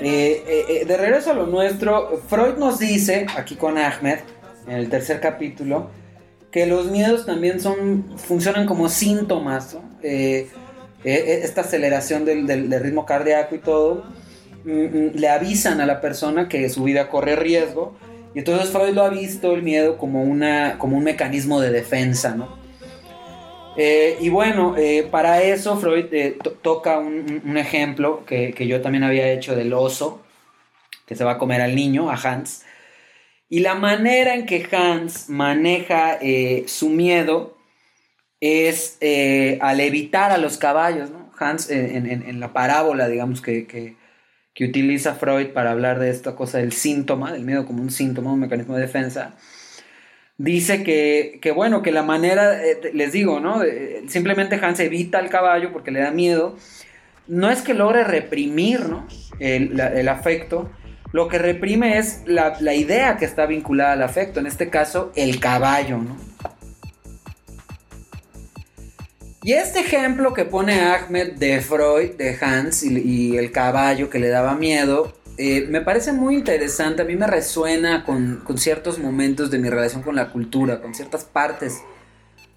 [0.00, 4.18] Eh, eh, eh, de regreso a lo nuestro, Freud nos dice, aquí con Ahmed,
[4.66, 5.90] en el tercer capítulo,
[6.50, 9.82] que los miedos también son, funcionan como síntomas, ¿no?
[10.02, 10.48] Eh,
[11.04, 14.04] eh, esta aceleración del, del- del ritmo cardíaco y todo,
[14.64, 17.96] mm, mm, le avisan a la persona que su vida corre riesgo,
[18.34, 22.34] y entonces Freud lo ha visto el miedo como, una, como un mecanismo de defensa,
[22.34, 22.58] ¿no?
[23.76, 28.80] Eh, y bueno, eh, para eso Freud eh, to- toca un, ejemplo que, que yo
[28.80, 30.22] también había hecho del oso,
[31.06, 32.64] que se va a comer al niño, a Hans.
[33.48, 36.18] Y la manera en que Hans maneja
[36.66, 37.56] su miedo
[38.40, 38.98] es
[39.60, 41.30] al evitar a los caballos, ¿no?
[41.36, 43.96] Hans, en, la parábola, digamos, que-
[44.54, 48.32] que utiliza Freud para hablar de esta cosa del síntoma, del miedo como un síntoma,
[48.32, 49.36] un mecanismo de defensa,
[50.38, 53.62] dice que, que, bueno, que la manera, eh, les digo, ¿no?
[53.62, 56.56] Eh, simplemente Hans evita al caballo porque le da miedo,
[57.28, 59.06] no es que logre reprimir ¿no?
[59.38, 60.70] el, afecto,
[61.12, 65.12] lo que reprime es la, la idea que está vinculada al afecto, en este caso
[65.14, 65.98] el caballo.
[65.98, 66.16] ¿no?
[69.42, 74.28] Y este ejemplo que pone Ahmed de Freud, de Hans y, el caballo que le
[74.28, 79.50] daba miedo, eh, me parece muy interesante, a mí me resuena con, con ciertos momentos
[79.50, 81.78] de mi relación con la cultura, con ciertas partes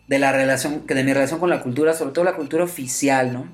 [0.09, 3.47] de la relación, de mi relación con la cultura, sobre todo la cultura oficial, ¿no?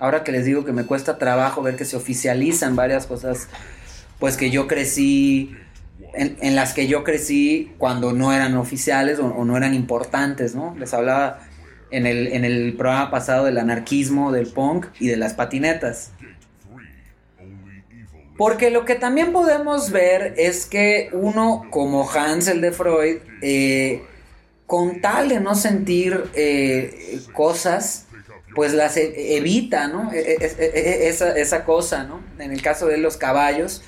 [0.00, 3.46] Ahora que les digo que me cuesta trabajo ver que se oficializan varias cosas,
[4.18, 5.54] pues que yo crecí,
[6.14, 10.56] en, en las que yo crecí cuando no eran oficiales o, o no eran importantes,
[10.56, 10.74] ¿no?
[10.76, 11.38] Les hablaba
[11.92, 16.10] en el, en el programa pasado del anarquismo, del punk y de las patinetas.
[18.36, 24.02] Porque lo que también podemos ver es que uno, como Hansel de Freud, eh,
[24.66, 28.06] con tal de no sentir eh, cosas,
[28.54, 30.10] pues las e- evita, ¿no?
[30.12, 32.20] E- e- esa, esa cosa, ¿no?
[32.38, 33.82] En el caso de los caballos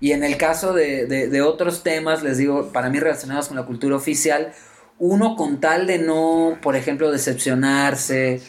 [0.00, 3.64] y en el caso de- de otros temas, les digo, para mí relacionados con la
[3.66, 4.52] cultura oficial,
[5.02, 8.40] uno con tal de no, por ejemplo, decepcionarse,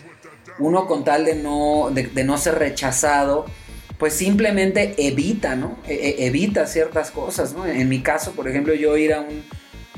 [0.60, 3.48] uno con tal de no, de, no ser rechazado,
[3.98, 5.80] pues simplemente evita, ¿no?
[5.88, 7.66] E- e- evita ciertas cosas, ¿no?
[7.66, 9.44] En mi caso, por ejemplo, yo ir a un,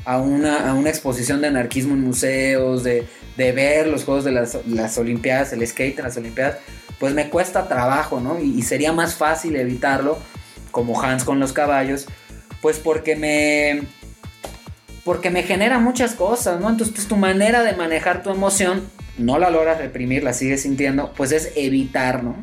[0.06, 4.32] a una, a una exposición de anarquismo en museos, de, de ver los juegos de
[4.32, 6.56] las, las Olimpiadas, el skate en las Olimpiadas,
[6.98, 8.40] pues me cuesta trabajo, ¿no?
[8.40, 10.16] Y, y sería más fácil evitarlo,
[10.70, 12.06] como Hans con los caballos,
[12.62, 13.82] pues porque me...
[15.06, 16.68] Porque me genera muchas cosas, ¿no?
[16.68, 18.82] Entonces, pues, tu manera de manejar tu emoción,
[19.16, 22.36] no la logras reprimir, la sigues sintiendo, pues es evitar, ¿no?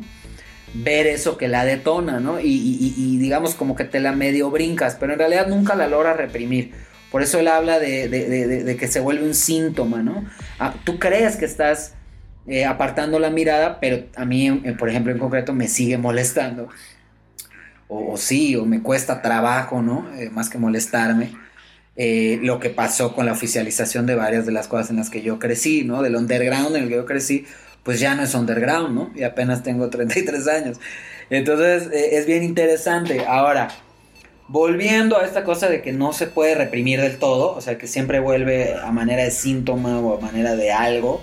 [0.74, 2.40] ver eso que la detona, ¿no?
[2.40, 6.72] Y, digamos como que te la medio brincas, pero en realidad nunca la logras reprimir.
[7.10, 10.24] Por eso él habla de, que se vuelve un síntoma, ¿no?
[10.58, 11.94] Ah, tú crees que estás
[12.48, 16.68] eh, apartando la mirada, pero a mí, por ejemplo, en concreto, me sigue molestando.
[17.86, 20.12] O, o sí, o me cuesta trabajo, ¿no?
[20.16, 21.43] Eh, más que molestarme.
[21.96, 25.22] Eh, lo que pasó con la oficialización de varias de las cosas en las que
[25.22, 26.02] yo crecí, ¿no?
[26.02, 27.46] Del underground en el que yo crecí,
[27.82, 29.12] pues ya no es underground, ¿no?
[29.14, 30.80] Y apenas tengo 33 años.
[31.30, 33.24] Entonces eh, es bien interesante.
[33.26, 33.68] Ahora,
[34.48, 37.86] volviendo a esta cosa de que no se puede reprimir del todo, o sea, que
[37.86, 41.22] siempre vuelve a manera de síntoma o a manera de algo.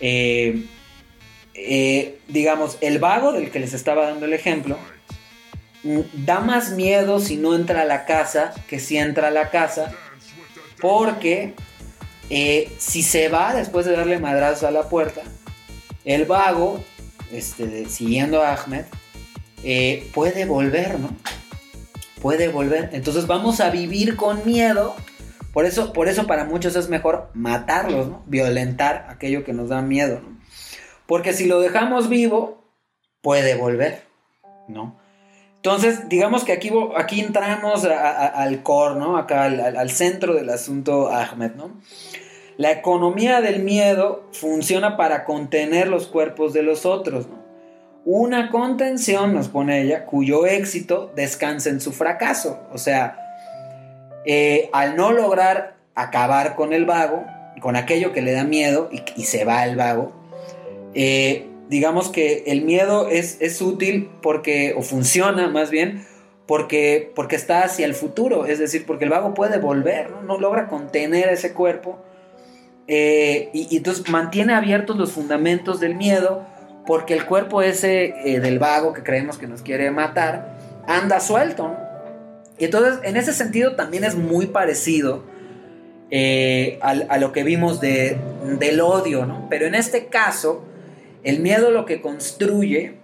[0.00, 0.66] eh,
[1.54, 4.78] eh, digamos, el vago del que les estaba dando el ejemplo,
[5.82, 9.92] da más miedo si no entra a la casa que si entra a la casa,
[10.80, 11.54] porque
[12.30, 15.22] eh, si se va después de darle madrazo a la puerta,
[16.04, 16.82] el vago,
[17.32, 18.84] este, siguiendo a Ahmed,
[19.64, 21.10] eh, puede volver, ¿no?
[22.20, 22.90] Puede volver.
[22.92, 24.94] Entonces vamos a vivir con miedo.
[25.52, 28.22] Por eso, por eso para muchos es mejor matarlos, ¿no?
[28.26, 30.40] Violentar aquello que nos da miedo, ¿no?
[31.06, 32.64] Porque si lo dejamos vivo,
[33.20, 34.04] puede volver,
[34.68, 35.01] ¿no?
[35.64, 39.16] Entonces, digamos que aquí, aquí entramos al core, ¿no?
[39.16, 41.70] Acá al, centro del asunto Ahmed, ¿no?
[42.56, 47.40] La economía del miedo funciona para contener los cuerpos de los otros, ¿no?
[48.04, 52.58] Una contención, nos pone ella, cuyo éxito descansa en su fracaso.
[52.72, 53.16] O sea,
[54.26, 57.24] eh, al no lograr acabar con el vago,
[57.60, 60.12] con aquello que le da miedo y, y se va el vago,
[60.94, 66.04] eh, digamos que el miedo es, es útil porque, o funciona más bien,
[66.46, 70.38] porque, porque está hacia el futuro, es decir, porque el vago puede volver, no, no
[70.38, 71.98] logra contener ese cuerpo
[72.88, 76.44] eh, y, y entonces mantiene abiertos los fundamentos del miedo
[76.86, 81.68] porque el cuerpo ese eh, del vago que creemos que nos quiere matar anda suelto.
[81.68, 81.76] ¿no?
[82.58, 85.22] Y entonces en ese sentido también es muy parecido
[86.10, 88.18] eh, al- a, lo que vimos de,
[88.58, 89.46] del odio, ¿no?
[89.48, 90.64] Pero en este caso,
[91.24, 92.94] el miedo lo que construye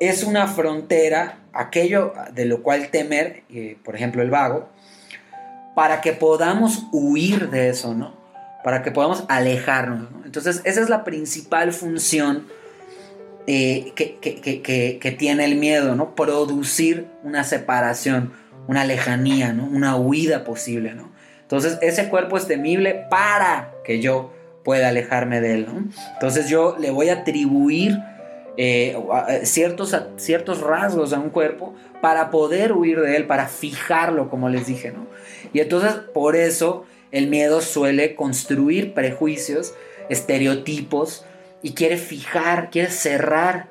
[0.00, 4.68] es una frontera, aquello de lo cual temer, eh, por ejemplo el vago,
[5.74, 8.14] para que podamos huir de eso, ¿no?
[8.64, 10.24] Para que podamos alejarnos, ¿no?
[10.24, 12.46] Entonces esa es la principal función
[13.48, 16.16] eh, que- que- que tiene el miedo, ¿no?
[16.16, 18.32] Producir una separación,
[18.66, 19.66] una lejanía, ¿no?
[19.66, 21.12] Una huida posible, ¿no?
[21.42, 24.32] Entonces ese cuerpo es temible para que yo
[24.66, 25.84] pueda alejarme de él, ¿no?
[26.14, 27.96] Entonces yo le voy a atribuir
[28.58, 34.28] eh, a- ciertos, ciertos rasgos a un cuerpo para poder huir de él, para fijarlo,
[34.28, 35.06] como les dije, ¿no?
[35.52, 39.74] Y entonces por eso el miedo suele construir prejuicios,
[40.08, 41.24] estereotipos
[41.62, 43.68] y quiere fijar, quiere cerrar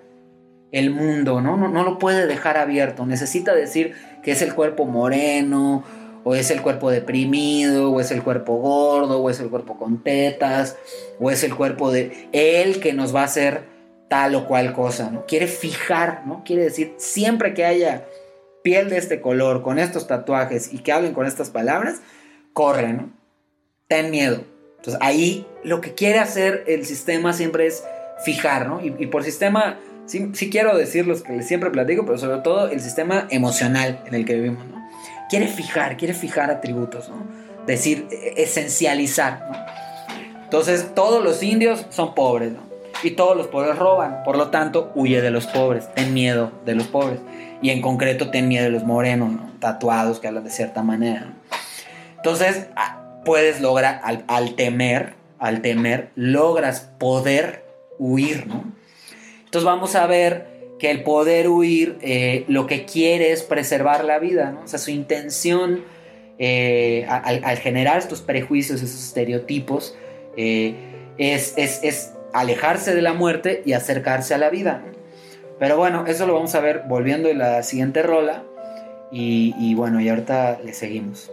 [0.72, 1.58] el mundo, ¿no?
[1.58, 3.94] No, no lo puede dejar abierto, necesita decir
[4.24, 5.84] que es el cuerpo moreno,
[6.26, 10.04] o es el cuerpo deprimido, o es el cuerpo gordo, o es el cuerpo con
[10.04, 10.76] tetas,
[11.20, 13.64] o es el cuerpo de él que nos va a hacer
[14.10, 15.26] tal o cual cosa, ¿no?
[15.28, 16.44] Quiere fijar, ¿no?
[16.44, 18.06] Quiere decir, siempre que haya
[18.64, 22.02] piel de este color, con estos tatuajes y que hablen con estas palabras,
[22.54, 23.02] corre.
[23.88, 24.42] Ten miedo.
[24.78, 27.84] Entonces ahí lo que quiere hacer el sistema siempre es
[28.24, 28.84] fijar, ¿no?
[28.84, 33.28] Y, por sistema, sí, quiero decir los que siempre platico, pero sobre todo el sistema
[33.30, 34.76] emocional en el que vivimos, ¿no?
[35.30, 37.26] Quiere fijar, quiere fijar atributos, ¿no?
[37.66, 39.46] Decir, e, esencializar.
[40.44, 42.66] Entonces todos los indios son pobres, ¿no?
[43.04, 46.76] Y todos los pobres roban, por lo tanto, huye de los pobres, ten miedo de
[46.76, 47.20] los pobres.
[47.62, 49.52] Y en concreto, ten miedo de los morenos, ¿no?
[49.60, 51.36] Tatuados que hablan de cierta manera, ¿no?
[52.18, 52.68] Entonces,
[53.24, 57.66] puedes lograr, al, al temer, al temer, logras poder
[58.00, 58.64] huir, ¿no?
[59.44, 60.55] Entonces vamos a ver
[60.86, 64.62] que el poder huir eh, lo que quiere es preservar la vida, ¿no?
[64.66, 65.84] O sea, su intención
[66.38, 69.98] eh, al, generar estos prejuicios, esos estereotipos,
[70.38, 70.76] eh,
[71.18, 74.84] es, es, es, alejarse de la muerte y acercarse a la vida.
[75.58, 78.44] Pero bueno, eso lo vamos a ver volviendo en la siguiente rola.
[79.12, 81.32] Y, y bueno, y ahorita le seguimos.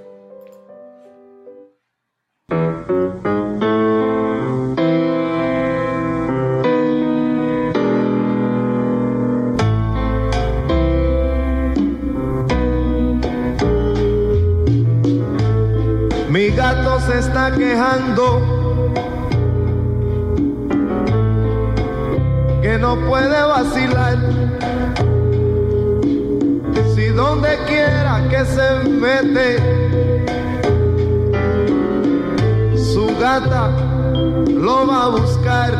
[17.24, 18.24] Está quejando
[22.60, 24.18] que no puede vacilar.
[26.94, 29.48] Si donde quiera que se mete,
[32.76, 33.70] su gata
[34.48, 35.72] lo va a buscar.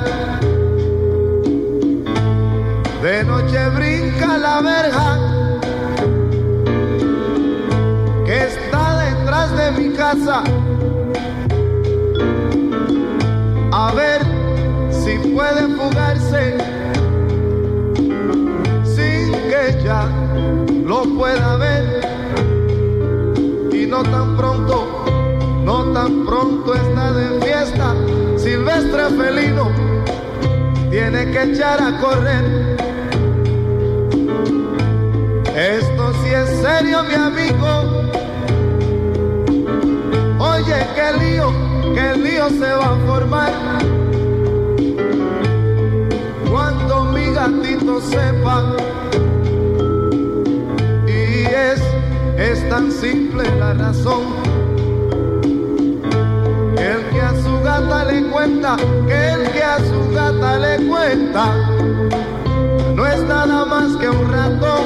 [3.03, 5.09] De noche brinca la verja
[8.27, 10.45] que está detrás de mi casa.
[13.85, 14.23] A ver
[14.93, 16.57] si puede fugarse
[18.85, 20.07] sin que ella
[20.87, 22.01] lo pueda ver.
[23.73, 25.05] Y no tan pronto,
[25.65, 27.97] no tan pronto está de fiesta.
[28.37, 29.73] Silvestre felino
[30.89, 32.77] tiene que echar a correr.
[35.57, 37.67] Esto sí es serio, mi amigo.
[40.39, 41.62] Oye, qué lío,
[41.95, 43.53] qué lío se va a formar.
[46.51, 48.77] Cuando mi gatito sepa.
[51.07, 51.83] Y es,
[52.39, 54.25] es tan simple la razón.
[56.77, 58.77] Que el que a su gata le cuenta,
[59.07, 61.45] que el que a su gata le cuenta
[62.95, 64.85] no es nada más que un ratón,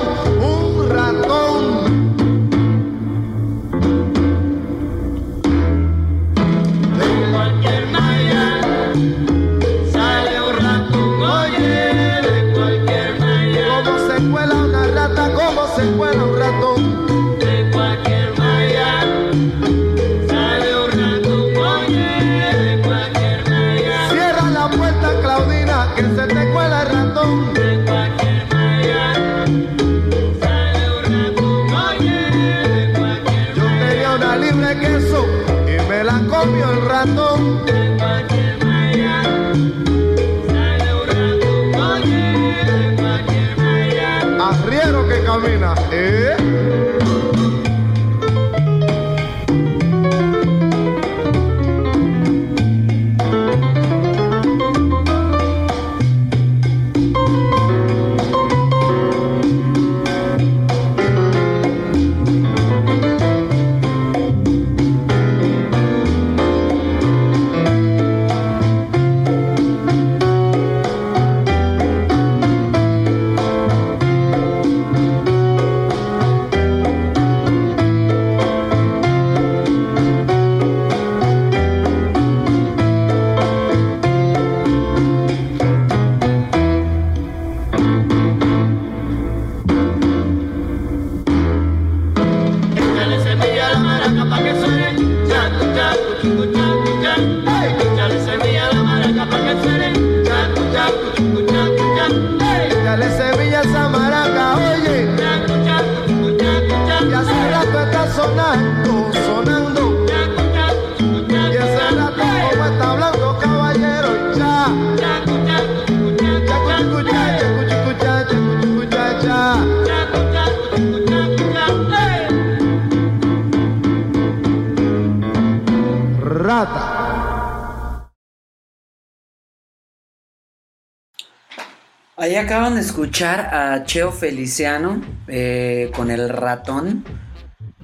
[132.39, 137.03] Acaban de escuchar a Cheo Feliciano eh, con el ratón.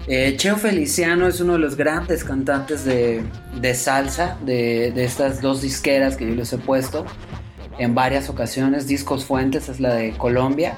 [0.07, 3.24] Eh, Cheo Feliciano es uno de los grandes cantantes de,
[3.74, 7.07] salsa de, estas dos disqueras que yo les he puesto
[7.78, 8.86] en varias ocasiones.
[8.86, 10.76] Discos Fuentes es la de Colombia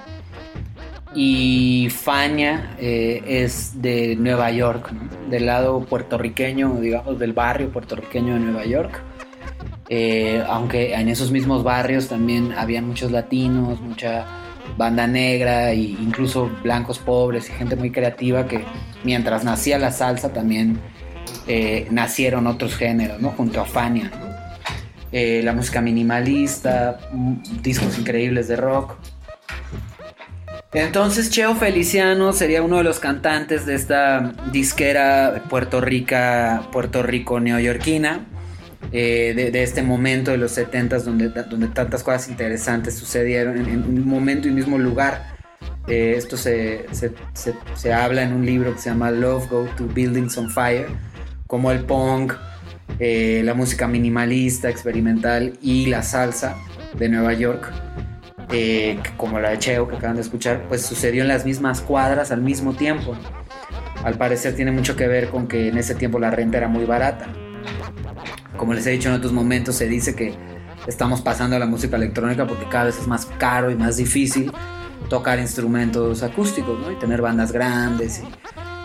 [1.13, 4.93] y Fania eh, es de Nueva York,
[5.29, 9.03] del lado puertorriqueño, digamos, del barrio puertorriqueño de Nueva York.
[9.89, 14.25] Eh, aunque en esos mismos barrios también había muchos latinos, mucha
[14.79, 18.65] banda negra e incluso blancos pobres y gente muy creativa que
[19.05, 20.79] mientras nacía la salsa también
[21.47, 23.31] eh, nacieron otros géneros, ¿no?
[23.31, 24.11] Junto a Fania.
[25.13, 28.95] Eh, la música minimalista, m- discos increíbles de rock.
[30.73, 37.39] Entonces Cheo Feliciano sería uno de los cantantes de esta disquera Puerto Rica, Puerto Rico
[37.39, 38.27] neoyorquina,
[38.97, 43.69] eh, de, de este momento de los 70 donde, donde tantas cosas interesantes sucedieron en,
[43.69, 45.35] en un momento y mismo lugar.
[45.89, 49.69] Eh, esto se, se, se- se habla en un libro que se llama Love Go
[49.77, 50.87] to Buildings on Fire,
[51.47, 52.33] como el punk,
[53.01, 56.57] eh, la música minimalista, experimental y la salsa
[56.97, 57.73] de Nueva York
[58.51, 62.31] eh, como la de Cheo que acaban de escuchar, pues sucedió en las mismas cuadras
[62.31, 63.17] al mismo tiempo.
[64.05, 66.85] Al parecer tiene mucho que ver con que en ese tiempo la renta era muy
[66.85, 67.27] barata.
[68.57, 70.35] Como les he dicho en otros momentos, se dice que
[70.87, 74.53] estamos pasando a la música electrónica porque cada vez es más caro y más difícil
[75.09, 76.91] tocar instrumentos acústicos, ¿no?
[76.91, 78.23] Y tener bandas grandes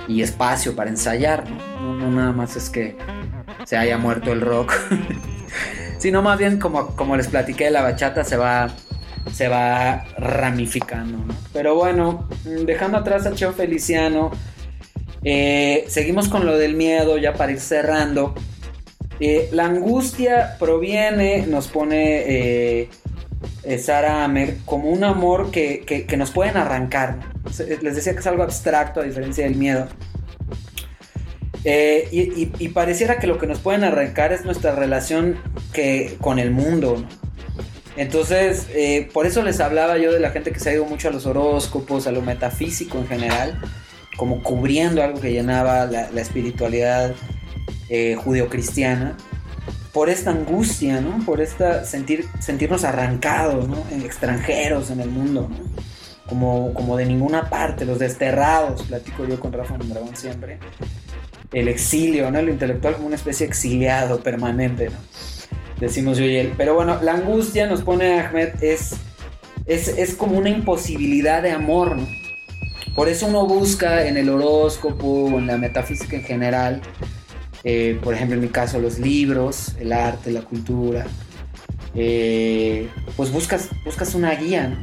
[0.08, 1.96] y, y espacio para ensayar, ¿no?
[1.96, 2.12] ¿no?
[2.12, 2.98] nada más es que
[3.66, 4.74] se haya muerto el rock,
[5.98, 8.70] sino más bien como, como les platiqué, la bachata se va
[9.32, 11.18] se va ramificando.
[11.18, 11.36] ¿no?
[11.54, 12.28] Pero bueno,
[12.66, 14.32] dejando atrás a Cheo Feliciano,
[15.24, 18.34] eh, seguimos con lo del miedo ya para ir cerrando.
[19.20, 22.22] Eh, la angustia proviene, nos pone
[22.82, 22.90] eh,
[23.64, 27.20] eh, Sara Amer, como un amor que, que- nos pueden arrancar.
[27.52, 29.88] Se- Les decía que es algo abstracto a diferencia del miedo.
[31.66, 35.38] Eh, y, pareciera que lo que nos pueden arrancar es nuestra relación
[35.74, 37.04] que, con el mundo.
[37.98, 41.10] Entonces, eh, por eso les hablaba yo de la gente que se ha ido mucho
[41.10, 43.60] a los horóscopos, a lo metafísico en general,
[44.16, 47.14] como cubriendo algo que llenaba la espiritualidad
[47.90, 49.18] eh, judeocristiana,
[49.94, 51.24] por esta angustia, ¿no?
[51.26, 53.84] Por esta sentir, sentirnos arrancados, ¿no?
[54.04, 55.58] Extranjeros en el mundo, ¿no?
[56.28, 60.60] Como, como de ninguna parte, los desterrados, platico yo con Rafa Mondragón siempre.
[61.52, 62.42] El exilio, ¿no?
[62.42, 64.98] Lo intelectual como una especie de exiliado permanente, ¿no?
[65.80, 66.54] decimos yo y él.
[66.58, 68.96] Pero bueno, la angustia nos pone Ahmed es,
[69.66, 72.08] es, es como una imposibilidad de amor, ¿no?
[72.96, 76.82] Por eso uno busca en el horóscopo o en la metafísica en general,
[77.64, 81.06] eh, por ejemplo en mi caso los libros, el arte, la cultura,
[81.96, 84.78] eh, pues buscas, buscas una guía, ¿no?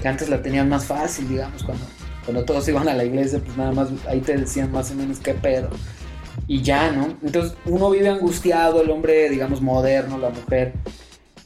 [0.00, 1.84] Que antes la tenían más fácil, digamos, cuando,
[2.24, 5.18] cuando todos iban a la iglesia, pues nada más ahí te decían más o menos
[5.18, 5.70] qué pedo
[6.46, 7.16] y ya, ¿no?
[7.22, 10.72] Entonces uno vive angustiado, el hombre, digamos, moderno, la mujer,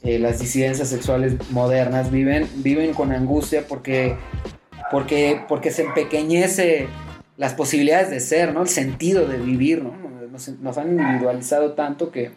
[0.02, 4.16] eh, las disidencias sexuales modernas viven, viven con angustia porque,
[4.90, 6.88] porque, porque se empequeñece
[7.36, 8.62] las posibilidades de ser, ¿no?
[8.62, 9.92] El sentido de vivir, ¿no?
[10.61, 12.32] Nos, han individualizado tanto que,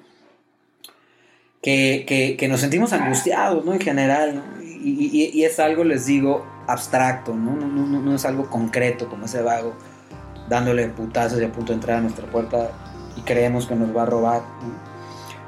[1.63, 3.73] que, que, nos sentimos angustiados, ¿no?
[3.73, 4.43] En general.
[4.61, 7.55] Y, es algo, les digo, abstracto, ¿no?
[7.55, 9.73] No, no, es algo concreto como ese vago
[10.47, 12.69] dándole putazos y a punto de entrar a nuestra puerta
[13.15, 14.41] y creemos que nos va a robar.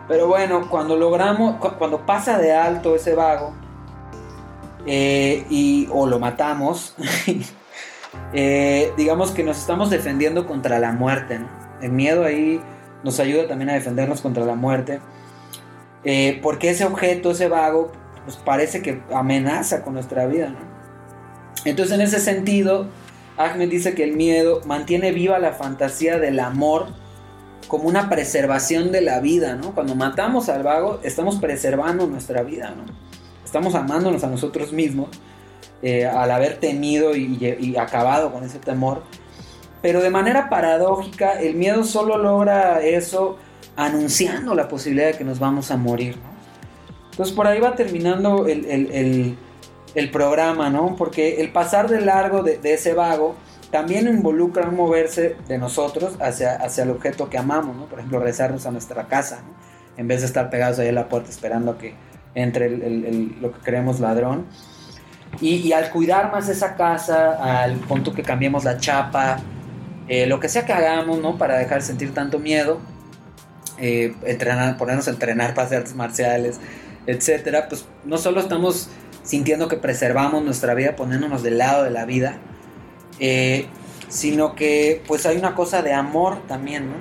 [0.08, 3.54] Pero bueno, cuando logramos, cu- cuando pasa de alto ese vago
[4.88, 6.96] eh, y, o lo matamos,
[8.34, 11.40] eh, digamos que nos estamos defendiendo contra la muerte.
[11.40, 11.59] ¿no?
[11.82, 12.62] El miedo ahí
[13.04, 15.00] nos ayuda también a defendernos contra la muerte.
[16.04, 17.92] eh, porque ese objeto, ese vago,
[18.24, 20.50] pues parece que amenaza con nuestra vida.
[20.50, 20.60] ¿no?
[21.66, 22.88] Entonces en ese sentido,
[23.38, 26.88] Ahmed dice que el miedo mantiene viva la fantasía del amor
[27.68, 29.76] como una preservación de la vida, ¿no?
[29.76, 32.86] Cuando matamos al vago, estamos preservando nuestra vida, ¿no?
[33.46, 35.10] Estamos amándonos a nosotros mismos
[35.82, 39.04] eh, al haber temido y, y acabado con ese temor.
[39.82, 43.38] Pero de manera paradójica, el miedo solo logra eso
[43.76, 46.30] anunciando la posibilidad de que nos vamos a morir, ¿no?
[47.12, 49.38] Entonces por ahí va terminando el, el- el-
[49.96, 50.96] el programa, ¿no?
[50.96, 53.36] Porque el pasar de largo de, de ese vago
[53.72, 57.86] también involucra un moverse de nosotros hacia, hacia el objeto que amamos, ¿no?
[57.86, 59.54] Por ejemplo, rezarnos a nuestra casa, ¿no?
[59.98, 61.96] En vez de estar pegados ahí a la puerta esperando a que
[62.36, 64.46] entre lo que creemos ladrón.
[65.42, 69.38] Y, y al cuidar más esa casa, al punto que cambiemos la chapa,
[70.10, 71.38] eh, lo que sea que hagamos, ¿no?
[71.38, 72.80] Para dejar de sentir tanto miedo,
[73.78, 76.60] eh, entrenar, ponernos a entrenar para hacer artes marciales,
[77.08, 78.90] etcétera, pues no solo estamos
[79.24, 82.38] sintiendo que preservamos nuestra vida, poniéndonos del lado de la vida,
[83.20, 83.68] eh,
[84.10, 86.96] sino que pues hay una cosa de amor también, ¿no?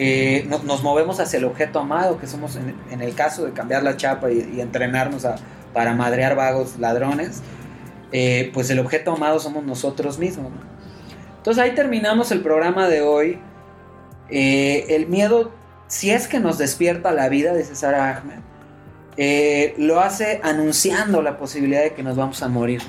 [0.00, 3.52] Eh, no- nos movemos hacia el objeto amado, que somos en, en el caso de
[3.52, 5.36] cambiar la chapa y, y entrenarnos a-
[5.74, 7.42] para madrear vagos ladrones,
[8.12, 10.50] eh, pues el objeto amado somos nosotros mismos.
[10.52, 10.68] ¿no?
[11.48, 13.38] Entonces ahí terminamos el programa de hoy.
[14.28, 15.50] Eh, el miedo,
[15.86, 18.40] si es que nos despierta la vida, dice Sara Ahmed,
[19.16, 22.82] eh, lo hace anunciando la posibilidad de que nos vamos a morir.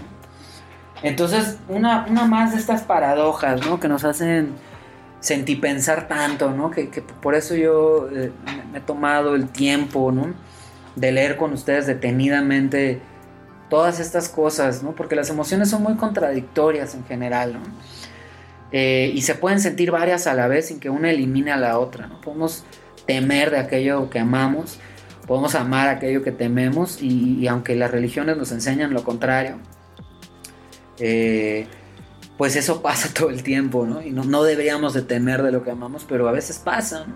[1.03, 3.79] Entonces, una, una más de estas paradojas, ¿no?
[3.79, 4.51] Que nos hacen
[5.21, 6.69] sentipensar tanto, ¿no?
[6.69, 6.87] Que,
[7.21, 8.33] por eso yo eh,
[8.73, 10.33] me he tomado el tiempo, ¿no?
[10.97, 12.99] De leer con ustedes detenidamente
[13.69, 14.91] todas estas cosas, ¿no?
[14.95, 17.61] Porque las emociones son muy contradictorias en general, ¿no?
[18.71, 21.79] Eh, y se pueden sentir varias a la vez sin que una elimine a la
[21.79, 22.21] otra, ¿no?
[22.21, 22.63] Podemos
[23.07, 24.79] temer de aquello que amamos,
[25.25, 29.57] podemos amar aquello que tememos y, y aunque las religiones nos enseñan lo contrario,
[30.99, 31.67] eh,
[32.37, 34.01] pues eso pasa todo el tiempo, ¿no?
[34.01, 37.15] Y no, no deberíamos de temer de lo que amamos, pero a veces pasa, ¿no?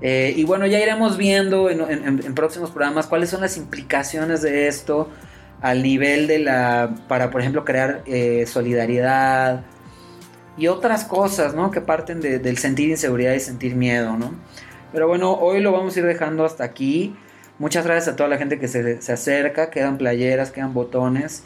[0.00, 4.42] Eh, y bueno, ya iremos viendo en, en- en próximos programas cuáles son las implicaciones
[4.42, 5.08] de esto
[5.60, 9.62] al nivel de la, para por ejemplo crear eh, solidaridad
[10.58, 11.70] y otras cosas, ¿no?
[11.70, 14.32] Que parten de- del sentir inseguridad y sentir miedo, ¿no?
[14.92, 17.14] Pero bueno, hoy lo vamos a ir dejando hasta aquí.
[17.58, 21.42] Muchas gracias a toda la gente que se, se acerca, quedan playeras, quedan botones.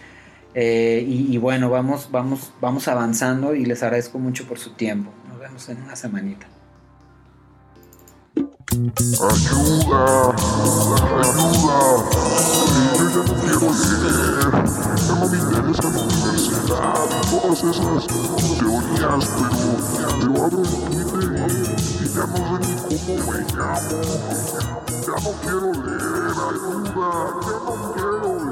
[0.55, 5.11] eh, y, y bueno, vamos, vamos, vamos avanzando y les agradezco mucho por su tiempo.
[5.29, 6.47] Nos vemos en una semanita.
[8.73, 10.33] Ayuda,
[11.20, 11.77] ayuda.
[12.09, 14.49] Eh, yo ya no quiero leer.
[14.97, 18.03] Ya no me interesa la universidad y todas esas
[18.59, 19.61] teorías, pero,
[19.93, 21.45] pero abro el Twitter y,
[22.03, 23.97] y ya no sé ni cómo me llamo.
[25.03, 27.09] Ya no quiero leer, ayuda,
[27.43, 28.51] ya no quiero leer.